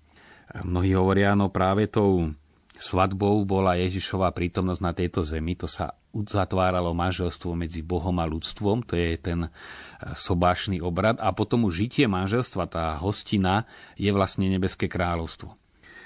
Mnohí 0.63 0.95
hovoria, 0.95 1.35
no 1.35 1.51
práve 1.51 1.91
tou 1.91 2.31
svadbou 2.79 3.43
bola 3.43 3.75
Ježišová 3.75 4.31
prítomnosť 4.31 4.83
na 4.87 4.93
tejto 4.95 5.27
zemi. 5.27 5.59
To 5.59 5.67
sa 5.67 5.99
uzatváralo 6.15 6.95
manželstvo 6.95 7.59
medzi 7.59 7.83
Bohom 7.83 8.15
a 8.23 8.27
ľudstvom, 8.31 8.87
to 8.87 8.95
je 8.95 9.19
ten 9.19 9.47
e, 9.47 9.51
sobášny 10.15 10.79
obrad. 10.79 11.19
A 11.19 11.35
potom 11.35 11.67
už 11.67 11.89
žitie 11.89 12.07
manželstva, 12.07 12.71
tá 12.71 12.95
hostina, 13.03 13.67
je 13.99 14.15
vlastne 14.15 14.47
nebeské 14.47 14.87
kráľovstvo. 14.87 15.51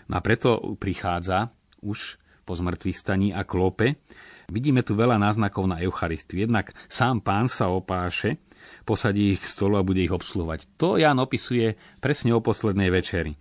No 0.09 0.13
a 0.17 0.21
preto 0.25 0.79
prichádza 0.79 1.53
už 1.85 2.17
po 2.47 2.55
zmrtvých 2.55 2.97
staní 2.97 3.29
a 3.35 3.43
klope. 3.43 3.99
Vidíme 4.47 4.87
tu 4.87 4.95
veľa 4.95 5.19
náznakov 5.19 5.67
na 5.67 5.83
Eucharistiu. 5.83 6.47
Jednak 6.47 6.71
sám 6.87 7.19
pán 7.19 7.51
sa 7.51 7.67
opáše, 7.67 8.39
posadí 8.87 9.35
ich 9.35 9.43
k 9.43 9.51
stolu 9.51 9.75
a 9.77 9.83
bude 9.83 10.07
ich 10.07 10.15
obsluhovať. 10.15 10.79
To 10.79 10.95
Jan 10.95 11.19
opisuje 11.19 11.75
presne 11.99 12.31
o 12.31 12.41
poslednej 12.41 12.95
večeri 12.95 13.35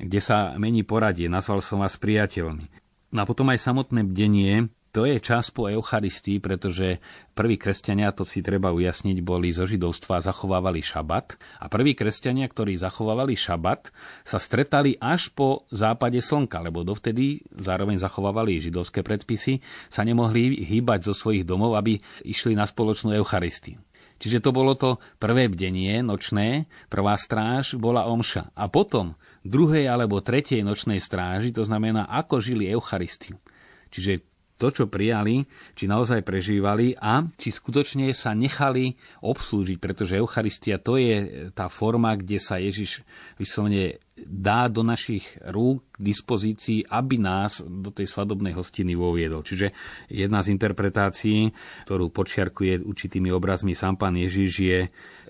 kde 0.00 0.20
sa 0.24 0.56
mení 0.56 0.80
poradie, 0.80 1.28
nazval 1.28 1.60
som 1.60 1.84
vás 1.84 2.00
priateľmi. 2.00 2.64
No 3.12 3.18
a 3.20 3.28
potom 3.28 3.52
aj 3.52 3.60
samotné 3.60 4.08
bdenie, 4.08 4.72
to 4.90 5.06
je 5.06 5.22
čas 5.22 5.54
po 5.54 5.70
Eucharistii, 5.70 6.42
pretože 6.42 6.98
prví 7.38 7.54
kresťania, 7.54 8.10
to 8.10 8.26
si 8.26 8.42
treba 8.42 8.74
ujasniť, 8.74 9.22
boli 9.22 9.54
zo 9.54 9.62
židovstva 9.62 10.18
a 10.18 10.24
zachovávali 10.26 10.82
šabat. 10.82 11.38
A 11.62 11.70
prví 11.70 11.94
kresťania, 11.94 12.50
ktorí 12.50 12.74
zachovávali 12.74 13.38
šabat, 13.38 13.94
sa 14.26 14.42
stretali 14.42 14.98
až 14.98 15.30
po 15.30 15.62
západe 15.70 16.18
slnka, 16.18 16.58
lebo 16.58 16.82
dovtedy 16.82 17.46
zároveň 17.54 18.02
zachovávali 18.02 18.58
židovské 18.58 19.06
predpisy, 19.06 19.62
sa 19.86 20.02
nemohli 20.02 20.58
hýbať 20.66 21.06
zo 21.06 21.14
svojich 21.14 21.46
domov, 21.46 21.78
aby 21.78 22.02
išli 22.26 22.58
na 22.58 22.66
spoločnú 22.66 23.14
Eucharistiu. 23.14 23.78
Čiže 24.20 24.44
to 24.44 24.50
bolo 24.52 24.76
to 24.76 25.00
prvé 25.16 25.48
bdenie 25.48 26.04
nočné, 26.04 26.68
prvá 26.92 27.16
stráž 27.16 27.80
bola 27.80 28.04
omša. 28.04 28.52
A 28.52 28.68
potom 28.68 29.16
druhej 29.46 29.88
alebo 29.88 30.20
tretej 30.20 30.60
nočnej 30.60 31.00
stráži, 31.00 31.56
to 31.56 31.64
znamená, 31.64 32.04
ako 32.04 32.42
žili 32.42 32.68
Eucharistiu. 32.68 33.40
Čiže 33.88 34.29
to, 34.60 34.68
čo 34.68 34.84
prijali, 34.92 35.48
či 35.72 35.88
naozaj 35.88 36.20
prežívali 36.20 36.92
a 37.00 37.24
či 37.40 37.48
skutočne 37.48 38.12
sa 38.12 38.36
nechali 38.36 39.00
obslúžiť, 39.24 39.80
pretože 39.80 40.20
Eucharistia 40.20 40.76
to 40.76 41.00
je 41.00 41.48
tá 41.56 41.72
forma, 41.72 42.12
kde 42.20 42.36
sa 42.36 42.60
Ježiš 42.60 43.00
vyslovene 43.40 44.04
dá 44.20 44.68
do 44.68 44.84
našich 44.84 45.24
rúk 45.48 45.96
k 45.96 46.12
dispozícii, 46.12 46.84
aby 46.92 47.16
nás 47.16 47.64
do 47.64 47.88
tej 47.88 48.04
svadobnej 48.04 48.52
hostiny 48.52 48.92
voviedol. 48.92 49.40
Čiže 49.40 49.72
jedna 50.12 50.44
z 50.44 50.52
interpretácií, 50.52 51.56
ktorú 51.88 52.12
počiarkuje 52.12 52.84
určitými 52.84 53.32
obrazmi 53.32 53.72
sám 53.72 53.96
pán 53.96 54.20
Ježiš, 54.20 54.50
je 54.60 54.78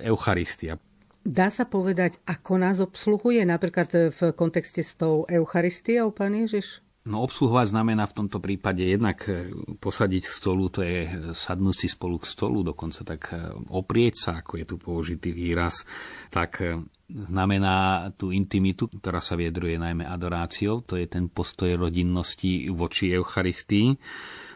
Eucharistia. 0.02 0.82
Dá 1.20 1.52
sa 1.52 1.68
povedať, 1.68 2.16
ako 2.24 2.52
nás 2.56 2.80
obsluhuje 2.80 3.44
napríklad 3.44 4.10
v 4.10 4.20
kontexte 4.32 4.80
s 4.80 4.96
tou 4.96 5.28
Eucharistiou, 5.28 6.10
pán 6.16 6.32
Ježiš? 6.32 6.80
No 7.10 7.26
obsluhovať 7.26 7.74
znamená 7.74 8.06
v 8.06 8.16
tomto 8.22 8.38
prípade 8.38 8.86
jednak 8.86 9.26
e, 9.26 9.50
posadiť 9.82 10.22
k 10.22 10.30
stolu, 10.30 10.70
to 10.70 10.86
je 10.86 11.10
sadnúť 11.34 11.76
si 11.82 11.88
spolu 11.90 12.22
k 12.22 12.30
stolu, 12.30 12.62
dokonca 12.62 13.02
tak 13.02 13.34
e, 13.34 13.50
oprieť 13.66 14.14
sa, 14.14 14.30
ako 14.38 14.62
je 14.62 14.64
tu 14.70 14.76
použitý 14.78 15.34
výraz, 15.34 15.82
tak 16.30 16.62
e, 16.62 16.78
znamená 17.10 18.08
tú 18.14 18.30
intimitu, 18.30 18.86
ktorá 18.86 19.18
sa 19.18 19.34
viedruje 19.34 19.74
najmä 19.74 20.06
adoráciou, 20.06 20.86
to 20.86 20.94
je 20.94 21.10
ten 21.10 21.26
postoj 21.26 21.74
rodinnosti 21.74 22.70
voči 22.70 23.10
Eucharistii. 23.10 23.98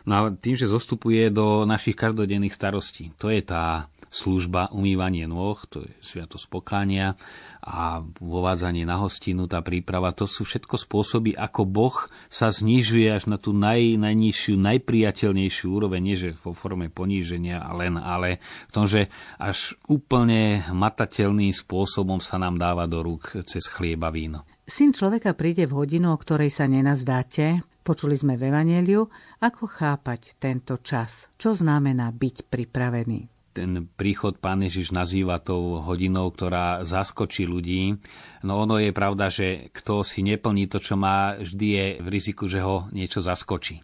No 0.05 0.13
a 0.13 0.21
tým, 0.31 0.53
že 0.53 0.69
zostupuje 0.69 1.33
do 1.33 1.65
našich 1.65 1.97
každodenných 1.97 2.53
starostí, 2.53 3.13
to 3.17 3.33
je 3.33 3.41
tá 3.41 3.89
služba 4.15 4.71
umývanie 4.71 5.27
nôh, 5.27 5.59
to 5.67 5.83
je 5.83 5.91
sviatosť 5.99 6.47
pokánia 6.47 7.19
a 7.59 7.99
vovádzanie 8.23 8.87
na 8.87 9.03
hostinu, 9.03 9.51
tá 9.51 9.59
príprava, 9.59 10.15
to 10.15 10.31
sú 10.31 10.47
všetko 10.47 10.79
spôsoby, 10.79 11.35
ako 11.35 11.67
Boh 11.67 11.97
sa 12.31 12.55
znižuje 12.55 13.11
až 13.11 13.27
na 13.27 13.43
tú 13.43 13.51
naj, 13.51 13.99
najnižšiu, 13.99 14.55
najpriateľnejšiu 14.55 15.67
úroveň, 15.67 16.01
nie 16.05 16.15
že 16.15 16.31
vo 16.39 16.55
forme 16.55 16.95
poníženia 16.95 17.59
a 17.59 17.75
len, 17.75 17.99
ale 17.99 18.39
v 18.71 18.73
tom, 18.73 18.87
že 18.87 19.11
až 19.35 19.75
úplne 19.91 20.63
matateľným 20.71 21.51
spôsobom 21.51 22.23
sa 22.23 22.39
nám 22.39 22.55
dáva 22.55 22.87
do 22.87 23.03
rúk 23.03 23.35
cez 23.51 23.67
chlieba 23.67 24.15
víno. 24.15 24.47
Syn 24.65 24.95
človeka 24.97 25.35
príde 25.35 25.67
v 25.67 25.77
hodinu, 25.77 26.15
o 26.15 26.17
ktorej 26.17 26.49
sa 26.49 26.65
nenazdáte. 26.65 27.61
Počuli 27.85 28.17
sme 28.17 28.41
v 28.41 28.49
Evangeliu, 28.49 29.13
ako 29.45 29.69
chápať 29.69 30.41
tento 30.41 30.81
čas. 30.81 31.29
Čo 31.37 31.53
znamená 31.53 32.09
byť 32.09 32.49
pripravený? 32.49 33.35
ten 33.55 33.87
príchod 33.87 34.35
pán 34.43 34.67
Ježiš 34.67 34.91
nazýva 34.91 35.39
tou 35.39 35.79
hodinou, 35.79 36.27
ktorá 36.35 36.83
zaskočí 36.83 37.47
ľudí. 37.47 37.95
No 38.43 38.67
ono 38.67 38.83
je 38.83 38.91
pravda, 38.91 39.31
že 39.31 39.71
kto 39.71 40.03
si 40.03 40.27
neplní 40.27 40.67
to, 40.67 40.83
čo 40.83 40.99
má, 40.99 41.39
vždy 41.39 41.67
je 41.71 41.87
v 42.03 42.07
riziku, 42.11 42.51
že 42.51 42.59
ho 42.59 42.91
niečo 42.91 43.23
zaskočí. 43.23 43.79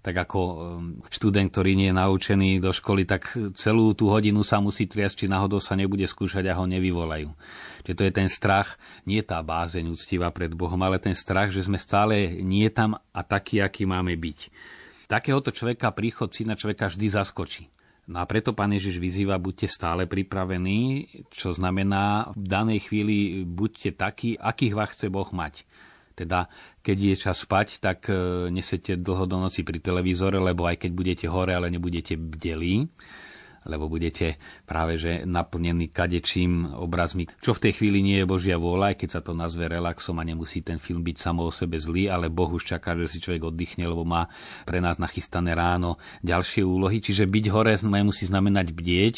Tak 0.00 0.28
ako 0.28 0.40
um, 0.40 0.56
študent, 1.12 1.48
ktorý 1.52 1.76
nie 1.76 1.88
je 1.92 1.96
naučený 1.96 2.50
do 2.60 2.72
školy, 2.72 3.04
tak 3.04 3.36
celú 3.56 3.92
tú 3.96 4.12
hodinu 4.12 4.40
sa 4.44 4.60
musí 4.60 4.84
triasť, 4.84 5.24
či 5.24 5.26
náhodou 5.32 5.60
sa 5.60 5.76
nebude 5.76 6.04
skúšať 6.04 6.44
a 6.48 6.56
ho 6.56 6.64
nevyvolajú. 6.68 7.28
Čiže 7.84 7.96
to 7.96 8.06
je 8.08 8.12
ten 8.12 8.28
strach, 8.28 8.76
nie 9.04 9.20
tá 9.24 9.40
bázeň 9.40 9.88
úctiva 9.92 10.28
pred 10.32 10.52
Bohom, 10.52 10.80
ale 10.84 11.00
ten 11.00 11.16
strach, 11.16 11.52
že 11.52 11.64
sme 11.64 11.80
stále 11.80 12.40
nie 12.40 12.68
tam 12.72 12.96
a 12.96 13.20
taký, 13.24 13.60
aký 13.60 13.84
máme 13.88 14.16
byť. 14.16 14.38
Takéhoto 15.10 15.50
človeka 15.50 15.90
príchod 15.90 16.30
syna 16.30 16.54
človeka 16.54 16.86
vždy 16.86 17.06
zaskočí. 17.10 17.66
No 18.06 18.22
a 18.22 18.24
preto 18.30 18.54
pán 18.54 18.70
Ježiš 18.70 19.02
vyzýva, 19.02 19.42
buďte 19.42 19.66
stále 19.66 20.06
pripravení, 20.06 21.10
čo 21.34 21.50
znamená 21.50 22.30
v 22.38 22.46
danej 22.46 22.86
chvíli 22.86 23.42
buďte 23.42 23.98
takí, 23.98 24.38
akých 24.38 24.74
vás 24.78 24.94
chce 24.94 25.10
Boh 25.10 25.26
mať. 25.34 25.66
Teda, 26.14 26.46
keď 26.86 26.96
je 27.10 27.16
čas 27.16 27.42
spať, 27.42 27.82
tak 27.82 28.06
e, 28.06 28.50
nesete 28.54 28.98
dlho 28.98 29.26
do 29.26 29.38
noci 29.38 29.66
pri 29.66 29.82
televízore, 29.82 30.38
lebo 30.38 30.66
aj 30.66 30.86
keď 30.86 30.90
budete 30.94 31.26
hore, 31.26 31.54
ale 31.54 31.70
nebudete 31.70 32.14
bdelí 32.18 32.86
lebo 33.66 33.90
budete 33.90 34.40
práve 34.64 34.96
že 35.00 35.24
naplnení 35.24 35.92
kadečím 35.92 36.72
obrazmi, 36.76 37.28
čo 37.40 37.56
v 37.56 37.68
tej 37.68 37.72
chvíli 37.80 38.04
nie 38.04 38.20
je 38.20 38.28
Božia 38.28 38.56
vôľa, 38.56 38.94
aj 38.94 38.96
keď 39.00 39.08
sa 39.10 39.20
to 39.24 39.32
nazve 39.32 39.68
relaxom 39.68 40.16
a 40.20 40.24
nemusí 40.24 40.60
ten 40.60 40.76
film 40.76 41.00
byť 41.04 41.16
samo 41.20 41.48
o 41.48 41.52
sebe 41.52 41.76
zlý, 41.80 42.08
ale 42.08 42.32
Boh 42.32 42.48
už 42.48 42.76
čaká, 42.76 42.96
že 42.96 43.10
si 43.10 43.18
človek 43.22 43.48
oddychne, 43.48 43.88
lebo 43.88 44.04
má 44.04 44.28
pre 44.64 44.80
nás 44.80 44.96
nachystané 44.96 45.56
ráno 45.56 46.00
ďalšie 46.24 46.64
úlohy. 46.64 47.00
Čiže 47.00 47.28
byť 47.28 47.44
hore 47.52 47.72
nemusí 47.80 48.28
znamenať 48.28 48.72
bdieť 48.74 49.16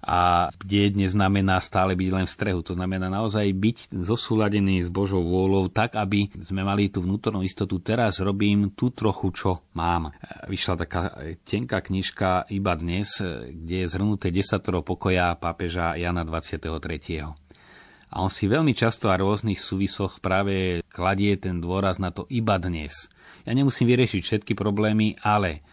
a 0.00 0.48
bdieť 0.56 0.96
neznamená 0.96 1.60
stále 1.60 1.92
byť 1.92 2.08
len 2.10 2.26
v 2.26 2.32
strehu. 2.32 2.60
To 2.64 2.72
znamená 2.72 3.12
naozaj 3.12 3.52
byť 3.52 3.76
zosúladený 3.92 4.80
s 4.80 4.88
Božou 4.88 5.20
vôľou 5.20 5.68
tak, 5.68 5.96
aby 5.96 6.32
sme 6.40 6.64
mali 6.64 6.88
tú 6.88 7.04
vnútornú 7.04 7.44
istotu. 7.44 7.78
Teraz 7.84 8.18
robím 8.24 8.72
tú 8.72 8.88
trochu, 8.90 9.28
čo 9.36 9.50
mám. 9.76 10.16
Vyšla 10.48 10.74
taká 10.80 11.00
tenká 11.44 11.84
knižka 11.84 12.48
iba 12.48 12.72
dnes, 12.76 13.20
kde 13.52 13.79
je 13.80 13.88
zhrnuté 13.88 14.28
desatoro 14.28 14.84
pokoja 14.84 15.32
pápeža 15.40 15.96
Jana 15.96 16.22
23. 16.28 16.68
A 18.10 18.16
on 18.20 18.28
si 18.28 18.50
veľmi 18.50 18.74
často 18.76 19.08
a 19.08 19.16
rôznych 19.16 19.56
súvisoch 19.56 20.20
práve 20.20 20.84
kladie 20.90 21.38
ten 21.38 21.62
dôraz 21.62 21.96
na 21.96 22.10
to 22.12 22.26
iba 22.28 22.58
dnes. 22.60 23.08
Ja 23.48 23.56
nemusím 23.56 23.88
vyriešiť 23.88 24.20
všetky 24.20 24.52
problémy, 24.52 25.16
ale 25.24 25.64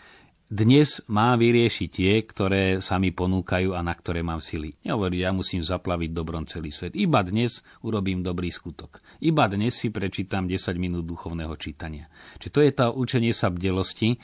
dnes 0.48 1.04
mám 1.12 1.36
vyriešiť 1.44 1.90
tie, 1.92 2.24
ktoré 2.24 2.80
sa 2.80 2.96
mi 3.04 3.12
ponúkajú 3.12 3.76
a 3.76 3.84
na 3.84 3.92
ktoré 3.92 4.24
mám 4.24 4.40
sily. 4.40 4.80
Nehovorí, 4.88 5.20
ja 5.20 5.36
musím 5.36 5.60
zaplaviť 5.60 6.16
dobrom 6.16 6.48
celý 6.48 6.72
svet. 6.72 6.96
Iba 6.96 7.20
dnes 7.20 7.68
urobím 7.84 8.24
dobrý 8.24 8.48
skutok. 8.48 9.04
Iba 9.20 9.52
dnes 9.52 9.76
si 9.76 9.92
prečítam 9.92 10.48
10 10.48 10.80
minút 10.80 11.04
duchovného 11.04 11.52
čítania. 11.60 12.08
Čiže 12.40 12.54
to 12.56 12.60
je 12.64 12.72
tá 12.72 12.88
učenie 12.88 13.36
sa 13.36 13.52
bdelosti. 13.52 14.16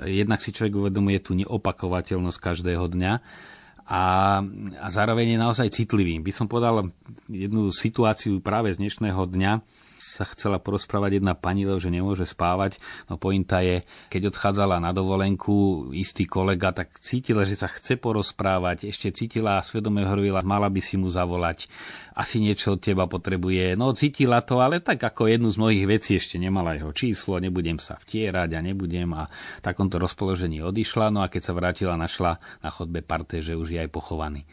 Jednak 0.00 0.40
si 0.40 0.56
človek 0.56 0.80
uvedomuje 0.80 1.20
tú 1.20 1.36
neopakovateľnosť 1.36 2.38
každého 2.40 2.88
dňa 2.96 3.12
a, 3.86 4.04
a 4.80 4.86
zároveň 4.88 5.36
je 5.36 5.38
naozaj 5.38 5.68
citlivý. 5.76 6.24
By 6.24 6.32
som 6.32 6.48
povedal 6.48 6.88
jednu 7.28 7.68
situáciu 7.68 8.40
práve 8.40 8.72
z 8.72 8.80
dnešného 8.80 9.22
dňa, 9.28 9.52
sa 10.16 10.24
chcela 10.24 10.56
porozprávať 10.56 11.20
jedna 11.20 11.36
pani, 11.36 11.68
že 11.68 11.92
nemôže 11.92 12.24
spávať. 12.24 12.80
No 13.12 13.20
pointa 13.20 13.60
je, 13.60 13.84
keď 14.08 14.32
odchádzala 14.32 14.80
na 14.80 14.96
dovolenku, 14.96 15.90
istý 15.92 16.24
kolega, 16.24 16.72
tak 16.72 16.96
cítila, 17.04 17.44
že 17.44 17.60
sa 17.60 17.68
chce 17.68 18.00
porozprávať, 18.00 18.88
ešte 18.88 19.12
cítila 19.12 19.60
a 19.60 19.66
svedome 19.66 20.08
hovorila, 20.08 20.40
mala 20.40 20.72
by 20.72 20.80
si 20.80 20.96
mu 20.96 21.12
zavolať, 21.12 21.68
asi 22.16 22.40
niečo 22.40 22.78
od 22.78 22.80
teba 22.80 23.04
potrebuje. 23.04 23.76
No 23.76 23.92
cítila 23.92 24.40
to, 24.40 24.64
ale 24.64 24.80
tak 24.80 25.04
ako 25.04 25.28
jednu 25.28 25.52
z 25.52 25.60
mojich 25.60 25.84
vecí 25.84 26.16
ešte 26.16 26.40
nemala 26.40 26.80
jeho 26.80 26.96
číslo, 26.96 27.36
nebudem 27.36 27.76
sa 27.76 28.00
vtierať 28.00 28.56
a 28.56 28.60
nebudem 28.64 29.12
a 29.12 29.28
v 29.28 29.60
takomto 29.60 30.00
rozpoložení 30.00 30.64
odišla, 30.64 31.12
no 31.12 31.20
a 31.20 31.28
keď 31.28 31.42
sa 31.44 31.52
vrátila, 31.52 32.00
našla 32.00 32.40
na 32.64 32.70
chodbe 32.72 33.04
parte, 33.04 33.44
že 33.44 33.52
už 33.52 33.76
je 33.76 33.78
aj 33.84 33.90
pochovaný. 33.92 34.48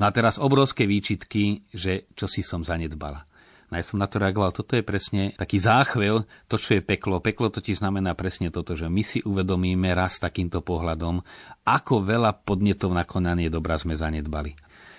No 0.00 0.08
a 0.08 0.14
teraz 0.14 0.40
obrovské 0.40 0.88
výčitky, 0.88 1.68
že 1.68 2.08
čo 2.16 2.24
si 2.24 2.40
som 2.40 2.64
zanedbala. 2.64 3.28
No 3.72 3.80
ja 3.80 3.88
som 3.88 3.96
na 3.96 4.04
to 4.04 4.20
reagoval, 4.20 4.52
toto 4.52 4.76
je 4.76 4.84
presne 4.84 5.32
taký 5.32 5.56
záchvel, 5.56 6.28
to, 6.44 6.60
čo 6.60 6.76
je 6.76 6.84
peklo. 6.84 7.24
Peklo 7.24 7.48
totiž 7.48 7.80
znamená 7.80 8.12
presne 8.12 8.52
toto, 8.52 8.76
že 8.76 8.84
my 8.84 9.00
si 9.00 9.24
uvedomíme 9.24 9.96
raz 9.96 10.20
takýmto 10.20 10.60
pohľadom, 10.60 11.24
ako 11.64 12.04
veľa 12.04 12.44
podnetov 12.44 12.92
na 12.92 13.08
konanie 13.08 13.48
dobra 13.48 13.80
sme 13.80 13.96
zanedbali. 13.96 14.52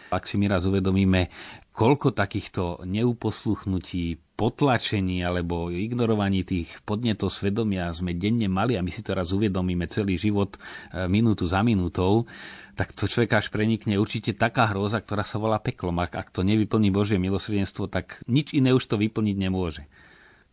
Ak 0.10 0.26
si 0.26 0.42
my 0.42 0.58
raz 0.58 0.66
uvedomíme, 0.66 1.30
koľko 1.70 2.18
takýchto 2.18 2.82
neuposluchnutí, 2.90 4.18
potlačení 4.34 5.22
alebo 5.22 5.70
ignorovaní 5.70 6.42
tých 6.42 6.70
podnetov 6.84 7.30
svedomia 7.30 7.94
sme 7.94 8.18
denne 8.18 8.50
mali 8.50 8.74
a 8.74 8.82
my 8.82 8.90
si 8.90 9.06
to 9.06 9.14
raz 9.14 9.30
uvedomíme 9.30 9.86
celý 9.88 10.18
život 10.18 10.58
e, 10.58 11.06
minútu 11.06 11.46
za 11.46 11.62
minútou, 11.62 12.26
tak 12.74 12.98
to 12.98 13.06
človeka 13.06 13.38
až 13.38 13.54
prenikne 13.54 14.02
určite 14.02 14.34
taká 14.34 14.74
hrôza, 14.74 14.98
ktorá 14.98 15.22
sa 15.22 15.38
volá 15.38 15.62
peklom. 15.62 15.94
Ak, 16.02 16.18
ak 16.18 16.34
to 16.34 16.42
nevyplní 16.42 16.90
Božie 16.90 17.22
milosrdenstvo, 17.22 17.86
tak 17.86 18.26
nič 18.26 18.58
iné 18.58 18.74
už 18.74 18.90
to 18.90 18.98
vyplniť 18.98 19.38
nemôže. 19.38 19.86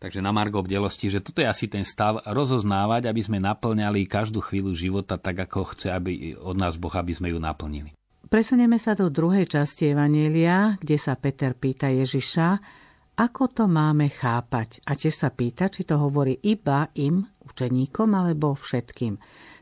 Takže 0.01 0.17
na 0.17 0.33
Margo 0.33 0.65
bdelosti, 0.65 1.13
že 1.13 1.21
toto 1.21 1.45
je 1.45 1.49
asi 1.49 1.69
ten 1.69 1.85
stav 1.85 2.25
rozoznávať, 2.25 3.05
aby 3.05 3.21
sme 3.21 3.37
naplňali 3.37 4.09
každú 4.09 4.41
chvíľu 4.41 4.73
života 4.73 5.17
tak, 5.21 5.45
ako 5.45 5.77
chce 5.77 5.93
aby 5.93 6.33
od 6.41 6.57
nás 6.57 6.77
Boh, 6.77 6.93
aby 6.93 7.13
sme 7.13 7.29
ju 7.29 7.37
naplnili. 7.37 7.93
Presunieme 8.25 8.81
sa 8.81 8.97
do 8.97 9.13
druhej 9.13 9.45
časti 9.45 9.93
Evanielia, 9.93 10.79
kde 10.81 10.97
sa 10.97 11.13
Peter 11.13 11.53
pýta 11.53 11.93
Ježiša, 11.93 12.80
ako 13.21 13.43
to 13.53 13.63
máme 13.69 14.09
chápať. 14.09 14.81
A 14.89 14.97
tiež 14.97 15.13
sa 15.13 15.29
pýta, 15.29 15.69
či 15.69 15.85
to 15.85 16.01
hovorí 16.01 16.41
iba 16.41 16.89
im, 16.97 17.21
učeníkom, 17.45 18.09
alebo 18.17 18.57
všetkým. 18.57 19.21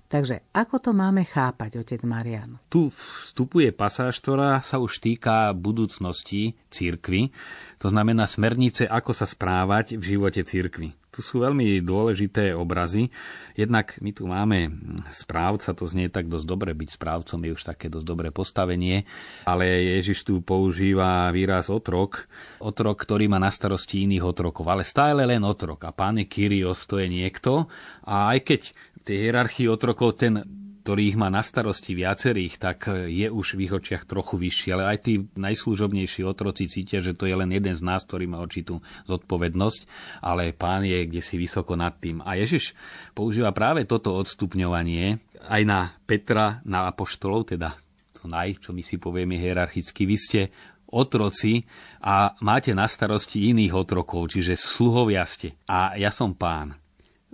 Takže 0.10 0.42
ako 0.58 0.82
to 0.82 0.92
máme 0.92 1.22
chápať, 1.22 1.86
otec 1.86 2.02
Marian? 2.02 2.58
Tu 2.74 2.90
vstupuje 2.90 3.70
pasáž, 3.70 4.18
ktorá 4.18 4.58
sa 4.66 4.82
už 4.82 4.98
týka 4.98 5.54
budúcnosti 5.54 6.58
církvy, 6.74 7.30
to 7.78 7.94
znamená 7.94 8.26
smernice, 8.26 8.90
ako 8.90 9.14
sa 9.14 9.30
správať 9.30 10.02
v 10.02 10.18
živote 10.18 10.42
církvy. 10.42 10.98
Tu 11.10 11.26
sú 11.26 11.42
veľmi 11.42 11.82
dôležité 11.82 12.54
obrazy. 12.54 13.10
Jednak 13.58 13.98
my 13.98 14.14
tu 14.14 14.30
máme 14.30 14.70
správca, 15.10 15.74
to 15.74 15.90
znie 15.90 16.06
tak 16.06 16.30
dosť 16.30 16.46
dobre, 16.46 16.70
byť 16.78 16.90
správcom 17.02 17.40
je 17.42 17.52
už 17.58 17.64
také 17.66 17.90
dosť 17.90 18.06
dobré 18.06 18.30
postavenie, 18.30 19.10
ale 19.42 19.66
Ježiš 19.98 20.22
tu 20.22 20.46
používa 20.46 21.34
výraz 21.34 21.74
otrok, 21.74 22.30
otrok, 22.62 23.02
ktorý 23.02 23.26
má 23.26 23.42
na 23.42 23.50
starosti 23.50 24.06
iných 24.06 24.22
otrokov, 24.22 24.70
ale 24.70 24.86
stále 24.86 25.26
len 25.26 25.42
otrok. 25.42 25.82
A 25.90 25.96
pán 25.96 26.22
Kyrios 26.30 26.86
to 26.86 27.02
je 27.02 27.10
niekto 27.10 27.66
a 28.06 28.38
aj 28.38 28.40
keď 28.46 28.62
tej 29.04 29.18
hierarchii 29.30 29.68
otrokov 29.68 30.20
ten 30.20 30.60
ktorý 30.90 31.14
ich 31.14 31.22
má 31.22 31.30
na 31.30 31.46
starosti 31.46 31.94
viacerých, 31.94 32.58
tak 32.58 32.90
je 32.90 33.30
už 33.30 33.54
v 33.54 33.70
ich 33.70 33.74
očiach 33.78 34.10
trochu 34.10 34.42
vyšší. 34.42 34.74
Ale 34.74 34.90
aj 34.90 34.98
tí 35.06 35.22
najslužobnejší 35.38 36.26
otroci 36.26 36.66
cítia, 36.66 36.98
že 36.98 37.14
to 37.14 37.30
je 37.30 37.38
len 37.38 37.54
jeden 37.54 37.78
z 37.78 37.86
nás, 37.86 38.02
ktorý 38.02 38.26
má 38.26 38.42
určitú 38.42 38.82
zodpovednosť, 39.06 39.86
ale 40.26 40.50
pán 40.50 40.82
je 40.82 40.98
kde 41.06 41.22
si 41.22 41.38
vysoko 41.38 41.78
nad 41.78 41.94
tým. 42.02 42.26
A 42.26 42.42
Ježiš 42.42 42.74
používa 43.14 43.54
práve 43.54 43.86
toto 43.86 44.18
odstupňovanie 44.18 45.22
aj 45.46 45.62
na 45.62 45.94
Petra, 46.10 46.66
na 46.66 46.90
apoštolov, 46.90 47.54
teda 47.54 47.78
to 48.18 48.26
naj, 48.26 48.58
čo 48.58 48.74
my 48.74 48.82
si 48.82 48.98
povieme 48.98 49.38
hierarchicky. 49.38 50.10
Vy 50.10 50.18
ste 50.18 50.42
otroci 50.90 51.70
a 52.02 52.34
máte 52.42 52.74
na 52.74 52.90
starosti 52.90 53.54
iných 53.54 53.78
otrokov, 53.78 54.34
čiže 54.34 54.58
sluhovia 54.58 55.22
ste. 55.30 55.54
A 55.70 55.94
ja 56.02 56.10
som 56.10 56.34
pán. 56.34 56.89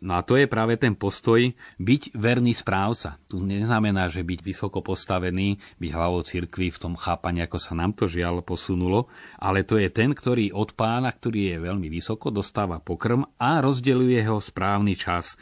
No 0.06 0.14
a 0.14 0.22
to 0.22 0.38
je 0.38 0.46
práve 0.46 0.78
ten 0.78 0.94
postoj 0.94 1.42
byť 1.82 2.14
verný 2.14 2.54
správca. 2.54 3.18
Tu 3.26 3.42
neznamená, 3.42 4.06
že 4.14 4.22
byť 4.22 4.40
vysoko 4.46 4.86
postavený, 4.86 5.58
byť 5.82 5.92
hlavou 5.98 6.22
cirkvi 6.22 6.70
v 6.70 6.78
tom 6.78 6.94
chápaní, 6.94 7.42
ako 7.42 7.58
sa 7.58 7.74
nám 7.74 7.98
to 7.98 8.06
žiaľ 8.06 8.46
posunulo, 8.46 9.10
ale 9.42 9.66
to 9.66 9.82
je 9.82 9.90
ten, 9.90 10.14
ktorý 10.14 10.54
od 10.54 10.78
pána, 10.78 11.10
ktorý 11.10 11.58
je 11.58 11.58
veľmi 11.58 11.90
vysoko, 11.90 12.30
dostáva 12.30 12.78
pokrm 12.78 13.26
a 13.42 13.58
rozdeľuje 13.66 14.22
ho 14.30 14.38
správny 14.38 14.94
čas. 14.94 15.42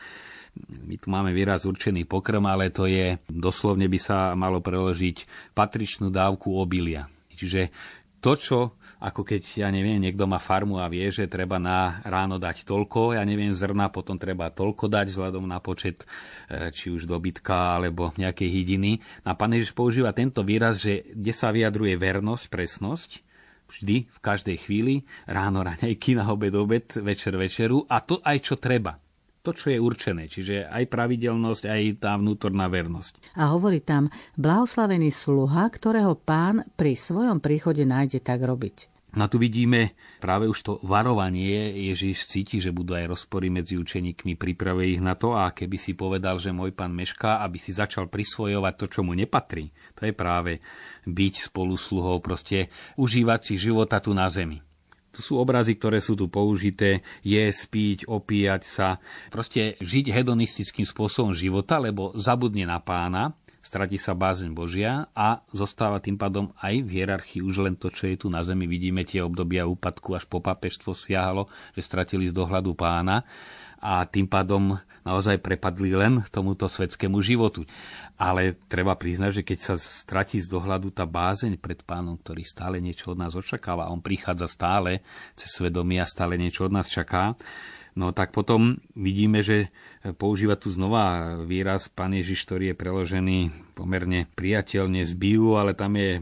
My 0.69 0.95
tu 0.95 1.11
máme 1.11 1.35
výraz 1.35 1.67
určený 1.67 2.07
pokrm, 2.07 2.47
ale 2.47 2.71
to 2.71 2.87
je, 2.87 3.19
doslovne 3.27 3.91
by 3.91 3.99
sa 3.99 4.31
malo 4.39 4.63
preložiť 4.63 5.51
patričnú 5.51 6.07
dávku 6.07 6.55
obilia. 6.55 7.11
Čiže 7.35 7.67
to, 8.23 8.39
čo 8.39 8.59
ako 9.03 9.27
keď, 9.27 9.67
ja 9.67 9.67
neviem, 9.67 9.99
niekto 9.99 10.23
má 10.23 10.39
farmu 10.39 10.79
a 10.79 10.87
vie, 10.87 11.11
že 11.11 11.27
treba 11.27 11.59
na 11.59 11.99
ráno 12.07 12.39
dať 12.39 12.63
toľko, 12.63 13.19
ja 13.19 13.23
neviem, 13.27 13.51
zrna, 13.51 13.91
potom 13.91 14.15
treba 14.15 14.47
toľko 14.47 14.87
dať 14.87 15.11
vzhľadom 15.11 15.43
na 15.43 15.59
počet 15.59 16.07
e, 16.47 16.71
či 16.71 16.87
už 16.87 17.03
dobytka 17.03 17.75
alebo 17.75 18.15
nejakej 18.15 18.47
hydiny. 18.47 19.03
A 19.27 19.35
pán 19.35 19.51
Ježiš 19.51 19.75
používa 19.75 20.15
tento 20.15 20.39
výraz, 20.47 20.79
že 20.79 21.03
kde 21.11 21.35
sa 21.35 21.51
vyjadruje 21.51 21.99
vernosť, 21.99 22.47
presnosť, 22.47 23.19
vždy, 23.67 24.07
v 24.07 24.19
každej 24.23 24.57
chvíli, 24.63 25.03
ráno 25.27 25.67
raňajky, 25.67 26.15
na 26.15 26.31
obed 26.31 26.55
obed, 26.55 26.87
večer 27.03 27.35
večeru 27.35 27.83
a 27.91 27.99
to 27.99 28.23
aj 28.23 28.39
čo 28.39 28.55
treba 28.55 28.95
to, 29.43 29.51
čo 29.51 29.75
je 29.75 29.79
určené, 29.83 30.31
čiže 30.31 30.71
aj 30.71 30.87
pravidelnosť, 30.87 31.67
aj 31.67 31.81
tá 31.99 32.15
vnútorná 32.15 32.71
vernosť. 32.71 33.35
A 33.35 33.51
hovorí 33.51 33.83
tam, 33.83 34.07
blahoslavený 34.39 35.11
sluha, 35.11 35.67
ktorého 35.67 36.15
pán 36.15 36.63
pri 36.79 36.95
svojom 36.95 37.43
príchode 37.43 37.83
nájde 37.83 38.23
tak 38.23 38.39
robiť. 38.39 38.92
No 39.13 39.29
tu 39.29 39.37
vidíme 39.37 39.93
práve 40.17 40.49
už 40.49 40.59
to 40.65 40.73
varovanie. 40.81 41.69
Ježiš 41.93 42.25
cíti, 42.25 42.57
že 42.57 42.73
budú 42.73 42.97
aj 42.97 43.13
rozpory 43.13 43.53
medzi 43.53 43.77
učeníkmi, 43.77 44.33
pripravuje 44.33 44.97
ich 44.97 45.01
na 45.05 45.13
to 45.13 45.37
a 45.37 45.53
keby 45.53 45.77
si 45.77 45.93
povedal, 45.93 46.41
že 46.41 46.49
môj 46.49 46.73
pán 46.73 46.89
mešká, 46.97 47.45
aby 47.45 47.61
si 47.61 47.69
začal 47.77 48.09
prisvojovať 48.09 48.73
to, 48.73 48.85
čo 48.89 49.05
mu 49.05 49.13
nepatrí, 49.13 49.69
to 49.93 50.09
je 50.09 50.13
práve 50.17 50.65
byť 51.05 51.33
spolusluhou, 51.53 52.25
proste 52.25 52.73
užívať 52.97 53.53
si 53.53 53.53
života 53.61 54.01
tu 54.01 54.17
na 54.17 54.25
zemi. 54.33 54.65
Tu 55.13 55.21
sú 55.21 55.37
obrazy, 55.37 55.77
ktoré 55.77 56.01
sú 56.01 56.17
tu 56.17 56.25
použité, 56.25 57.05
je 57.21 57.45
spíť, 57.45 58.09
opíjať 58.09 58.65
sa, 58.65 58.97
proste 59.29 59.77
žiť 59.77 60.09
hedonistickým 60.09 60.89
spôsobom 60.89 61.37
života, 61.37 61.77
lebo 61.77 62.17
zabudne 62.17 62.65
na 62.65 62.81
pána, 62.81 63.37
stratí 63.63 63.95
sa 63.95 64.11
bázeň 64.11 64.51
Božia 64.51 65.07
a 65.15 65.39
zostáva 65.55 66.03
tým 66.03 66.19
pádom 66.19 66.51
aj 66.59 66.83
v 66.83 66.99
hierarchii 66.99 67.39
už 67.39 67.63
len 67.63 67.79
to, 67.79 67.87
čo 67.87 68.11
je 68.11 68.19
tu 68.19 68.27
na 68.27 68.43
zemi. 68.43 68.67
Vidíme 68.67 69.07
tie 69.07 69.23
obdobia 69.23 69.63
úpadku 69.63 70.13
až 70.13 70.27
po 70.27 70.43
papežstvo 70.43 70.91
siahalo, 70.91 71.47
že 71.71 71.81
stratili 71.81 72.27
z 72.27 72.35
dohľadu 72.35 72.75
pána 72.75 73.23
a 73.79 74.03
tým 74.03 74.27
pádom 74.27 74.75
naozaj 75.03 75.43
prepadli 75.43 75.91
len 75.91 76.23
tomuto 76.31 76.67
svetskému 76.67 77.19
životu. 77.19 77.67
Ale 78.15 78.55
treba 78.71 78.95
priznať, 78.95 79.41
že 79.41 79.43
keď 79.43 79.59
sa 79.59 79.73
stratí 79.75 80.39
z 80.39 80.47
dohľadu 80.47 80.95
tá 80.95 81.03
bázeň 81.03 81.59
pred 81.59 81.83
pánom, 81.83 82.15
ktorý 82.15 82.43
stále 82.47 82.79
niečo 82.79 83.11
od 83.11 83.19
nás 83.19 83.35
očakáva, 83.35 83.91
on 83.91 83.99
prichádza 83.99 84.47
stále 84.47 85.03
cez 85.35 85.51
svedomie 85.51 85.99
a 85.99 86.07
stále 86.07 86.39
niečo 86.39 86.67
od 86.67 86.73
nás 86.75 86.87
čaká, 86.87 87.35
No 87.93 88.09
tak 88.09 88.33
potom 88.33 88.81
vidíme, 88.97 89.45
že 89.45 89.69
používa 90.17 90.57
tu 90.57 90.73
znova 90.73 91.37
výraz 91.45 91.93
Pán 91.93 92.17
Ježiš, 92.17 92.49
ktorý 92.49 92.73
je 92.73 92.79
preložený 92.79 93.39
pomerne 93.77 94.25
priateľne 94.33 95.05
z 95.05 95.13
Biu, 95.13 95.61
ale 95.61 95.77
tam 95.77 95.93
je 95.93 96.17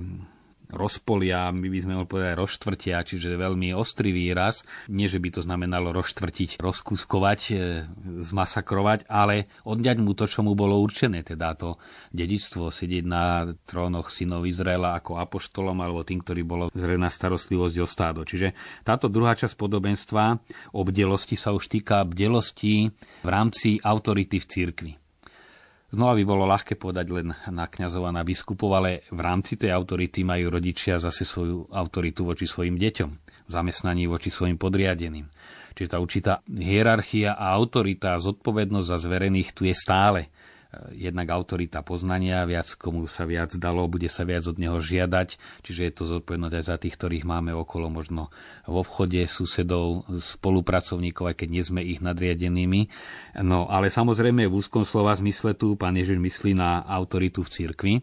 rozpolia, 0.71 1.51
my 1.51 1.67
by 1.67 1.79
sme 1.84 1.93
mohli 1.99 2.10
povedať 2.10 2.34
rozštvrtia, 2.39 3.03
čiže 3.03 3.36
veľmi 3.36 3.75
ostrý 3.75 4.15
výraz. 4.15 4.63
Nie, 4.88 5.12
že 5.12 5.19
by 5.19 5.29
to 5.36 5.41
znamenalo 5.43 5.91
rozštvrtiť, 5.91 6.60
rozkuskovať, 6.60 7.39
e, 7.51 7.55
zmasakrovať, 8.23 9.07
ale 9.12 9.51
odňať 9.67 9.97
mu 9.99 10.15
to, 10.15 10.25
čo 10.25 10.41
mu 10.43 10.55
bolo 10.55 10.79
určené, 10.79 11.23
teda 11.27 11.53
to 11.60 11.75
dedičstvo, 12.15 12.71
sedieť 12.71 13.05
na 13.07 13.51
trónoch 13.67 14.10
synov 14.12 14.47
Izraela 14.47 14.95
ako 14.95 15.19
apoštolom 15.19 15.77
alebo 15.84 16.07
tým, 16.07 16.23
ktorý 16.23 16.41
bolo 16.47 16.65
zrejná 16.71 17.12
starostlivosť 17.12 17.75
o 17.84 17.88
stádo. 17.88 18.21
Čiže 18.23 18.55
táto 18.88 19.12
druhá 19.12 19.36
časť 19.36 19.55
podobenstva 19.60 20.39
o 20.75 20.81
bdelosti 20.88 21.36
sa 21.36 21.51
už 21.51 21.67
týka 21.67 22.03
bdelosti 22.07 22.91
v 23.21 23.29
rámci 23.29 23.77
autority 23.84 24.39
v 24.39 24.47
cirkvi. 24.47 25.00
Znova 25.91 26.15
by 26.15 26.23
bolo 26.23 26.47
ľahké 26.47 26.80
povedať 26.80 27.08
len 27.12 27.36
na 27.51 27.67
kňazov 27.67 28.08
a 28.08 28.15
na 28.15 28.23
biskupov, 28.23 28.80
ale 28.80 29.04
v 29.12 29.19
rámci 29.19 29.60
tej 29.60 29.75
autority 29.75 30.23
majú 30.23 30.47
rodičia 30.47 30.95
zase 31.04 31.27
svoju 31.27 31.67
autoritu 31.67 32.23
voči 32.23 32.47
svojim 32.47 32.80
deťom, 32.80 33.10
zamestnaní 33.51 34.08
voči 34.08 34.32
svojim 34.32 34.56
podriadeným. 34.56 35.27
Čiže 35.75 35.91
tá 35.91 35.97
určitá 35.99 36.34
hierarchia 36.47 37.36
a 37.36 37.51
autorita 37.60 38.15
a 38.15 38.23
zodpovednosť 38.23 38.88
za 38.88 38.97
zverených 39.04 39.51
tu 39.51 39.67
je 39.67 39.75
stále 39.75 40.32
jednak 40.95 41.27
autorita 41.27 41.84
poznania, 41.84 42.47
viac 42.47 42.67
komu 42.79 43.03
sa 43.05 43.27
viac 43.27 43.51
dalo, 43.60 43.84
bude 43.91 44.07
sa 44.07 44.23
viac 44.23 44.47
od 44.47 44.55
neho 44.55 44.79
žiadať, 44.79 45.36
čiže 45.67 45.81
je 45.84 45.93
to 45.93 46.03
zodpovednosť 46.07 46.55
aj 46.55 46.65
za 46.65 46.77
tých, 46.79 46.95
ktorých 46.95 47.27
máme 47.27 47.51
okolo, 47.51 47.91
možno 47.91 48.31
vo 48.63 48.79
vchode, 48.79 49.19
susedov, 49.27 50.07
spolupracovníkov, 50.07 51.31
aj 51.31 51.36
keď 51.43 51.49
nie 51.51 51.63
sme 51.63 51.81
ich 51.84 51.99
nadriadenými. 51.99 52.88
No 53.43 53.67
ale 53.67 53.91
samozrejme 53.91 54.47
v 54.47 54.57
úzkom 54.57 54.88
slova 54.88 55.12
zmysle 55.15 55.60
tu 55.60 55.75
pán 55.75 55.99
Ježiš 55.99 56.23
myslí 56.23 56.55
na 56.55 56.88
autoritu 56.88 57.43
v 57.43 57.51
cirkvi. 57.51 57.93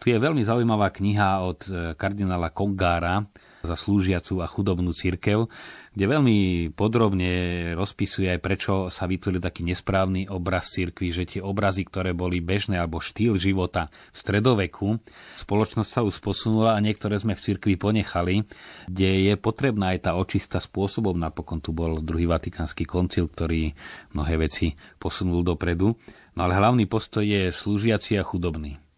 Tu 0.00 0.12
je 0.12 0.16
veľmi 0.16 0.40
zaujímavá 0.44 0.92
kniha 0.92 1.44
od 1.44 1.60
eh, 1.68 1.92
kardinála 1.96 2.52
Kongára, 2.52 3.24
za 3.60 3.76
slúžiacu 3.76 4.40
a 4.40 4.46
chudobnú 4.48 4.92
cirkev, 4.96 5.48
kde 5.90 6.04
veľmi 6.06 6.38
podrobne 6.72 7.30
rozpisuje 7.74 8.30
aj 8.30 8.40
prečo 8.40 8.72
sa 8.88 9.10
vytvoril 9.10 9.42
taký 9.42 9.66
nesprávny 9.66 10.30
obraz 10.30 10.70
cirkvi, 10.70 11.10
že 11.10 11.26
tie 11.26 11.40
obrazy, 11.42 11.82
ktoré 11.82 12.14
boli 12.14 12.38
bežné 12.38 12.78
alebo 12.78 13.02
štýl 13.02 13.34
života 13.36 13.90
v 14.14 14.16
stredoveku, 14.16 14.88
spoločnosť 15.34 15.90
sa 15.90 16.00
už 16.06 16.22
posunula 16.22 16.78
a 16.78 16.82
niektoré 16.84 17.18
sme 17.18 17.34
v 17.34 17.42
cirkvi 17.42 17.74
ponechali, 17.74 18.46
kde 18.86 19.10
je 19.30 19.34
potrebná 19.34 19.92
aj 19.98 20.10
tá 20.10 20.12
očista 20.14 20.62
spôsobom. 20.62 21.18
Napokon 21.18 21.58
tu 21.58 21.74
bol 21.74 21.98
druhý 21.98 22.30
vatikánsky 22.30 22.86
koncil, 22.86 23.26
ktorý 23.26 23.74
mnohé 24.14 24.46
veci 24.46 24.78
posunul 25.02 25.42
dopredu. 25.42 25.98
No 26.38 26.46
ale 26.46 26.54
hlavný 26.54 26.86
postoj 26.86 27.26
je 27.26 27.50
slúžiaci 27.50 28.14
a 28.16 28.22
chudobný. 28.22 28.89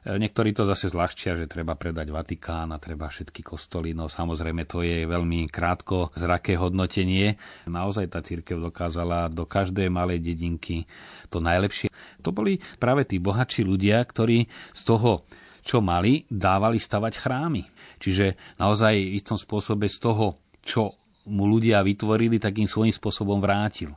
Niektorí 0.00 0.56
to 0.56 0.64
zase 0.64 0.88
zľahčia, 0.88 1.36
že 1.36 1.44
treba 1.44 1.76
predať 1.76 2.08
Vatikán 2.08 2.72
a 2.72 2.80
treba 2.80 3.12
všetky 3.12 3.44
kostoly. 3.44 3.92
No 3.92 4.08
samozrejme, 4.08 4.64
to 4.64 4.80
je 4.80 5.04
veľmi 5.04 5.44
krátko 5.52 6.08
zraké 6.16 6.56
hodnotenie. 6.56 7.36
Naozaj 7.68 8.08
tá 8.08 8.24
církev 8.24 8.56
dokázala 8.64 9.28
do 9.28 9.44
každej 9.44 9.92
malej 9.92 10.24
dedinky 10.24 10.88
to 11.28 11.44
najlepšie. 11.44 11.92
To 12.24 12.32
boli 12.32 12.64
práve 12.80 13.04
tí 13.04 13.20
bohatší 13.20 13.60
ľudia, 13.60 14.00
ktorí 14.00 14.48
z 14.72 14.82
toho, 14.88 15.28
čo 15.60 15.84
mali, 15.84 16.24
dávali 16.32 16.80
stavať 16.80 17.12
chrámy. 17.20 17.68
Čiže 18.00 18.56
naozaj 18.56 18.96
v 18.96 19.20
istom 19.20 19.36
spôsobe 19.36 19.84
z 19.84 20.00
toho, 20.00 20.40
čo 20.64 20.96
mu 21.28 21.44
ľudia 21.44 21.84
vytvorili, 21.84 22.40
takým 22.40 22.64
svojím 22.64 22.96
spôsobom 22.96 23.36
vrátil. 23.36 23.92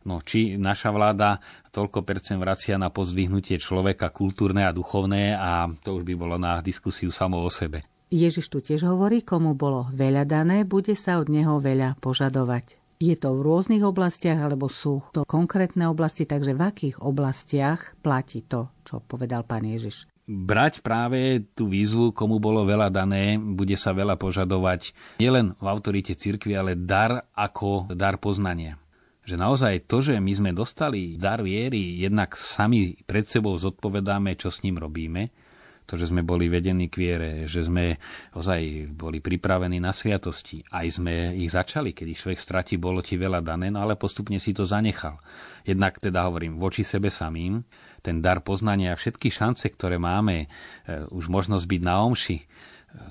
No, 0.00 0.24
či 0.24 0.56
naša 0.56 0.88
vláda 0.96 1.44
toľko 1.76 2.00
percent 2.08 2.40
vracia 2.40 2.80
na 2.80 2.88
pozdvihnutie 2.88 3.60
človeka 3.60 4.08
kultúrne 4.08 4.64
a 4.64 4.72
duchovné 4.72 5.36
a 5.36 5.68
to 5.84 6.00
už 6.00 6.08
by 6.08 6.14
bolo 6.16 6.40
na 6.40 6.64
diskusiu 6.64 7.12
samo 7.12 7.44
o 7.44 7.50
sebe. 7.52 7.84
Ježiš 8.10 8.50
tu 8.50 8.58
tiež 8.58 8.88
hovorí, 8.90 9.22
komu 9.22 9.54
bolo 9.54 9.86
veľa 9.92 10.26
dané, 10.26 10.66
bude 10.66 10.96
sa 10.98 11.20
od 11.22 11.30
neho 11.30 11.60
veľa 11.62 12.00
požadovať. 12.02 12.80
Je 13.00 13.16
to 13.16 13.32
v 13.32 13.40
rôznych 13.44 13.80
oblastiach, 13.86 14.36
alebo 14.36 14.68
sú 14.68 15.00
to 15.14 15.24
konkrétne 15.24 15.88
oblasti, 15.88 16.28
takže 16.28 16.52
v 16.52 16.62
akých 16.64 16.96
oblastiach 17.00 17.96
platí 18.02 18.44
to, 18.44 18.72
čo 18.82 19.04
povedal 19.04 19.44
pán 19.44 19.68
Ježiš? 19.68 20.08
brať 20.30 20.78
práve 20.86 21.42
tú 21.58 21.66
výzvu, 21.66 22.14
komu 22.14 22.38
bolo 22.38 22.62
veľa 22.62 22.86
dané, 22.86 23.34
bude 23.34 23.74
sa 23.74 23.90
veľa 23.90 24.14
požadovať 24.14 24.94
nielen 25.18 25.58
v 25.58 25.66
autorite 25.66 26.14
cirkvi, 26.14 26.54
ale 26.54 26.78
dar 26.78 27.26
ako 27.34 27.90
dar 27.90 28.14
poznania 28.22 28.79
že 29.30 29.38
naozaj 29.38 29.86
to, 29.86 30.02
že 30.02 30.18
my 30.18 30.32
sme 30.34 30.50
dostali 30.50 31.14
dar 31.14 31.38
viery, 31.46 32.02
jednak 32.02 32.34
sami 32.34 32.98
pred 33.06 33.30
sebou 33.30 33.54
zodpovedáme, 33.54 34.34
čo 34.34 34.50
s 34.50 34.66
ním 34.66 34.82
robíme, 34.82 35.30
to, 35.90 35.98
že 35.98 36.14
sme 36.14 36.22
boli 36.22 36.46
vedení 36.46 36.86
k 36.86 37.02
viere, 37.02 37.30
že 37.50 37.66
sme 37.66 37.98
ozaj 38.38 38.90
boli 38.94 39.18
pripravení 39.18 39.82
na 39.82 39.90
sviatosti. 39.90 40.62
Aj 40.70 40.86
sme 40.86 41.34
ich 41.34 41.50
začali, 41.50 41.90
keď 41.90 42.06
ich 42.14 42.20
človek 42.22 42.38
stratí, 42.38 42.74
bolo 42.78 43.02
ti 43.02 43.18
veľa 43.18 43.42
dané, 43.42 43.74
no 43.74 43.82
ale 43.82 43.98
postupne 43.98 44.38
si 44.38 44.54
to 44.54 44.62
zanechal. 44.62 45.18
Jednak 45.66 45.98
teda 45.98 46.30
hovorím, 46.30 46.62
voči 46.62 46.86
sebe 46.86 47.10
samým, 47.10 47.66
ten 48.06 48.22
dar 48.22 48.38
poznania 48.46 48.94
a 48.94 48.98
všetky 48.98 49.34
šance, 49.34 49.66
ktoré 49.66 49.98
máme, 49.98 50.46
e, 50.46 51.06
už 51.10 51.26
možnosť 51.26 51.66
byť 51.66 51.82
na 51.82 52.06
omši, 52.06 52.38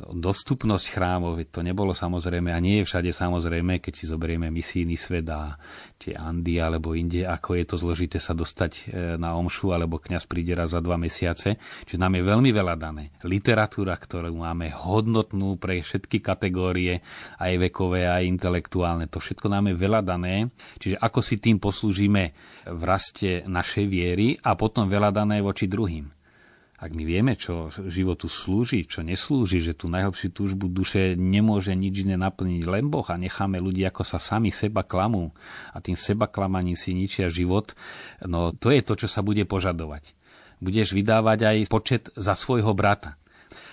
dostupnosť 0.10 0.92
chrámov, 0.92 1.40
to 1.54 1.64
nebolo 1.64 1.96
samozrejme 1.96 2.52
a 2.52 2.60
nie 2.60 2.82
je 2.82 2.88
všade 2.90 3.12
samozrejme, 3.16 3.80
keď 3.80 3.94
si 3.96 4.06
zoberieme 4.12 4.52
misijný 4.52 5.00
svet 5.00 5.30
a 5.32 5.56
tie 5.96 6.20
Andy 6.20 6.60
alebo 6.60 6.92
inde, 6.98 7.24
ako 7.24 7.56
je 7.56 7.64
to 7.64 7.76
zložité 7.80 8.18
sa 8.20 8.36
dostať 8.36 8.72
e, 8.76 8.82
na 9.16 9.40
omšu 9.40 9.72
alebo 9.72 10.02
kňaz 10.02 10.28
príde 10.28 10.52
raz 10.52 10.76
za 10.76 10.84
dva 10.84 11.00
mesiace. 11.00 11.56
Čiže 11.88 12.02
nám 12.02 12.20
je 12.20 12.24
veľmi 12.28 12.52
veľa 12.52 12.76
dané. 12.76 13.16
Literatúra, 13.24 13.96
ktorú 13.96 14.36
máme 14.36 14.68
hodnotnú 14.76 15.56
pre 15.56 15.80
všetky 15.80 16.20
kategórie, 16.20 17.00
aj 17.40 17.72
vekové, 17.72 18.04
aj 18.10 18.28
intelektuálne, 18.28 19.08
to 19.08 19.24
všetko 19.24 19.48
nám 19.48 19.72
je 19.72 19.76
veľa 19.80 20.02
dané. 20.04 20.52
Čiže 20.82 21.00
ako 21.00 21.20
si 21.24 21.40
tým 21.40 21.56
poslúžime 21.62 22.36
v 22.68 22.82
raste 22.84 23.48
našej 23.48 23.86
viery 23.88 24.36
a 24.44 24.60
potom 24.60 24.92
veľa 24.92 25.16
dané 25.16 25.40
voči 25.40 25.72
druhým 25.72 26.19
ak 26.80 26.96
my 26.96 27.04
vieme, 27.04 27.36
čo 27.36 27.68
životu 27.92 28.32
slúži, 28.32 28.88
čo 28.88 29.04
neslúži, 29.04 29.60
že 29.60 29.76
tú 29.76 29.92
najhlbšiu 29.92 30.32
túžbu 30.32 30.72
duše 30.72 31.20
nemôže 31.20 31.76
nič 31.76 32.08
iné 32.08 32.16
naplniť 32.16 32.64
len 32.64 32.88
Boh 32.88 33.04
a 33.04 33.20
necháme 33.20 33.60
ľudí, 33.60 33.84
ako 33.84 34.08
sa 34.08 34.16
sami 34.16 34.48
seba 34.48 34.88
klamú 34.88 35.36
a 35.76 35.84
tým 35.84 36.00
seba 36.00 36.32
klamaním 36.32 36.80
si 36.80 36.96
ničia 36.96 37.28
život, 37.28 37.76
no 38.24 38.56
to 38.56 38.72
je 38.72 38.80
to, 38.80 38.96
čo 38.96 39.08
sa 39.12 39.20
bude 39.20 39.44
požadovať. 39.44 40.16
Budeš 40.64 40.96
vydávať 40.96 41.40
aj 41.44 41.58
počet 41.68 42.04
za 42.16 42.36
svojho 42.36 42.72
brata. 42.72 43.20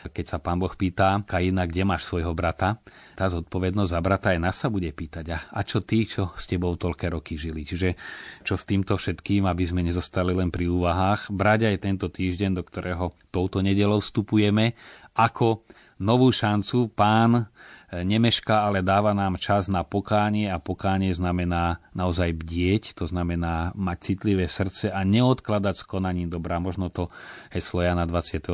Keď 0.05 0.25
sa 0.27 0.39
pán 0.39 0.61
Boh 0.61 0.73
pýta 0.73 1.21
Kaina, 1.25 1.65
kde 1.65 1.83
máš 1.89 2.09
svojho 2.09 2.37
brata, 2.37 2.79
tá 3.17 3.27
zodpovednosť 3.33 3.91
za 3.91 4.01
brata 4.05 4.27
aj 4.37 4.41
nás 4.41 4.57
sa 4.61 4.69
bude 4.69 4.93
pýtať. 4.93 5.25
A, 5.33 5.39
a 5.57 5.61
čo 5.65 5.81
tí, 5.81 6.05
čo 6.05 6.37
s 6.37 6.45
tebou 6.45 6.77
toľké 6.77 7.09
roky 7.09 7.41
žili? 7.41 7.65
Čiže 7.65 7.97
čo 8.45 8.61
s 8.61 8.69
týmto 8.69 9.01
všetkým, 9.01 9.49
aby 9.49 9.65
sme 9.65 9.81
nezostali 9.81 10.37
len 10.37 10.53
pri 10.53 10.69
úvahách, 10.69 11.33
brať 11.33 11.73
aj 11.73 11.77
tento 11.81 12.07
týždeň, 12.13 12.61
do 12.61 12.63
ktorého 12.63 13.17
touto 13.33 13.65
nedelou 13.65 14.05
vstupujeme, 14.05 14.77
ako 15.17 15.65
novú 16.05 16.29
šancu 16.29 16.93
pán 16.93 17.49
nemeška, 17.93 18.67
ale 18.67 18.83
dáva 18.83 19.15
nám 19.15 19.39
čas 19.39 19.71
na 19.71 19.87
pokánie 19.87 20.51
a 20.51 20.59
pokánie 20.59 21.15
znamená 21.15 21.79
naozaj 21.95 22.35
bdieť, 22.35 22.99
to 22.99 23.07
znamená 23.07 23.71
mať 23.79 23.99
citlivé 24.13 24.47
srdce 24.51 24.91
a 24.91 25.01
neodkladať 25.07 25.75
s 25.81 25.89
konaním 25.89 26.31
dobrá. 26.31 26.59
Možno 26.59 26.91
to 26.91 27.15
heslo 27.51 27.83
Jana 27.83 28.05
23. 28.05 28.51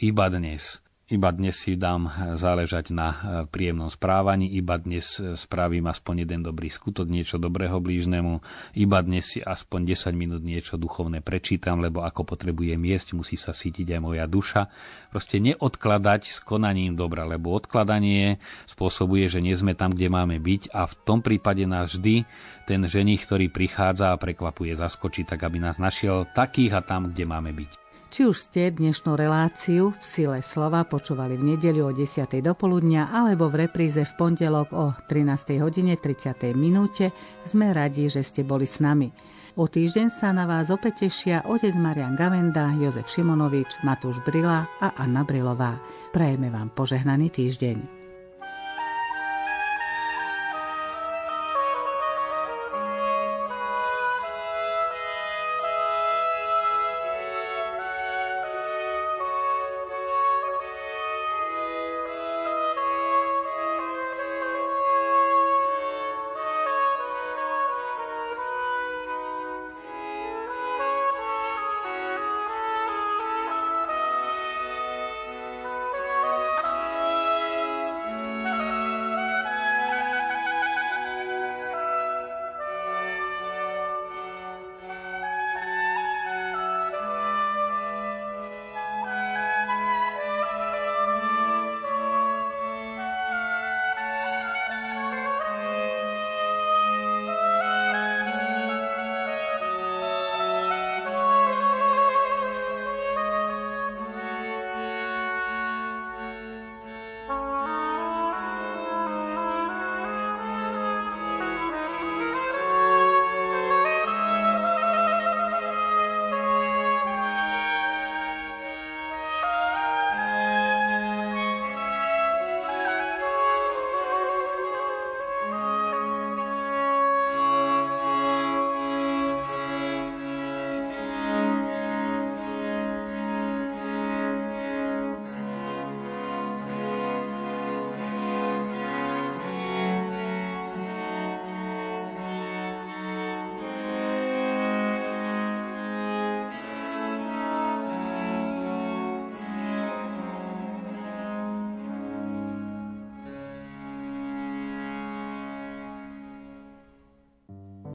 iba 0.00 0.26
dnes 0.32 0.80
iba 1.10 1.34
dnes 1.34 1.58
si 1.58 1.74
dám 1.74 2.06
záležať 2.38 2.94
na 2.94 3.08
e, 3.10 3.16
príjemnom 3.50 3.90
správaní, 3.90 4.46
iba 4.54 4.78
dnes 4.78 5.18
e, 5.18 5.34
spravím 5.34 5.90
aspoň 5.90 6.22
jeden 6.22 6.46
dobrý 6.46 6.70
skutok, 6.70 7.10
niečo 7.10 7.42
dobrého 7.42 7.82
blížnemu, 7.82 8.38
iba 8.78 8.98
dnes 9.02 9.34
si 9.34 9.42
aspoň 9.42 9.90
10 9.90 10.14
minút 10.14 10.42
niečo 10.46 10.78
duchovné 10.78 11.18
prečítam, 11.18 11.82
lebo 11.82 12.06
ako 12.06 12.22
potrebujem 12.22 12.78
jesť, 12.78 13.18
musí 13.18 13.34
sa 13.34 13.50
sítiť 13.50 13.98
aj 13.98 14.00
moja 14.00 14.24
duša. 14.30 14.70
Proste 15.10 15.42
neodkladať 15.42 16.30
s 16.30 16.38
konaním 16.46 16.94
dobra, 16.94 17.26
lebo 17.26 17.58
odkladanie 17.58 18.38
spôsobuje, 18.70 19.26
že 19.26 19.42
nie 19.42 19.58
sme 19.58 19.74
tam, 19.74 19.90
kde 19.90 20.06
máme 20.06 20.38
byť 20.38 20.70
a 20.70 20.86
v 20.86 20.94
tom 21.02 21.26
prípade 21.26 21.66
nás 21.66 21.90
vždy 21.90 22.22
ten 22.70 22.86
ženich, 22.86 23.26
ktorý 23.26 23.50
prichádza 23.50 24.14
a 24.14 24.20
prekvapuje, 24.20 24.78
zaskočí, 24.78 25.26
tak 25.26 25.42
aby 25.42 25.58
nás 25.58 25.82
našiel 25.82 26.30
takých 26.38 26.78
a 26.78 26.80
tam, 26.86 27.10
kde 27.10 27.26
máme 27.26 27.50
byť. 27.50 27.79
Či 28.10 28.26
už 28.26 28.42
ste 28.42 28.74
dnešnú 28.74 29.14
reláciu 29.14 29.94
v 29.94 30.02
sile 30.02 30.38
slova 30.42 30.82
počúvali 30.82 31.38
v 31.38 31.54
nedeľu 31.54 31.82
o 31.88 31.92
10. 31.94 32.42
dopoludnia 32.42 33.06
alebo 33.06 33.46
v 33.46 33.70
repríze 33.70 34.02
v 34.02 34.12
pondelok 34.18 34.74
o 34.74 34.90
13. 35.06 35.62
hodine 35.62 35.94
30. 35.94 36.50
minúte, 36.58 37.14
sme 37.46 37.70
radi, 37.70 38.10
že 38.10 38.26
ste 38.26 38.42
boli 38.42 38.66
s 38.66 38.82
nami. 38.82 39.14
O 39.54 39.70
týždeň 39.70 40.10
sa 40.10 40.34
na 40.34 40.42
vás 40.42 40.74
opäť 40.74 41.06
tešia 41.06 41.46
otec 41.46 41.70
Marian 41.78 42.18
Gavenda, 42.18 42.74
Jozef 42.82 43.06
Šimonovič, 43.06 43.78
Matúš 43.86 44.18
Brila 44.26 44.66
a 44.82 44.90
Anna 44.98 45.22
Brilová. 45.22 45.78
Prajeme 46.10 46.50
vám 46.50 46.74
požehnaný 46.74 47.30
týždeň. 47.30 47.99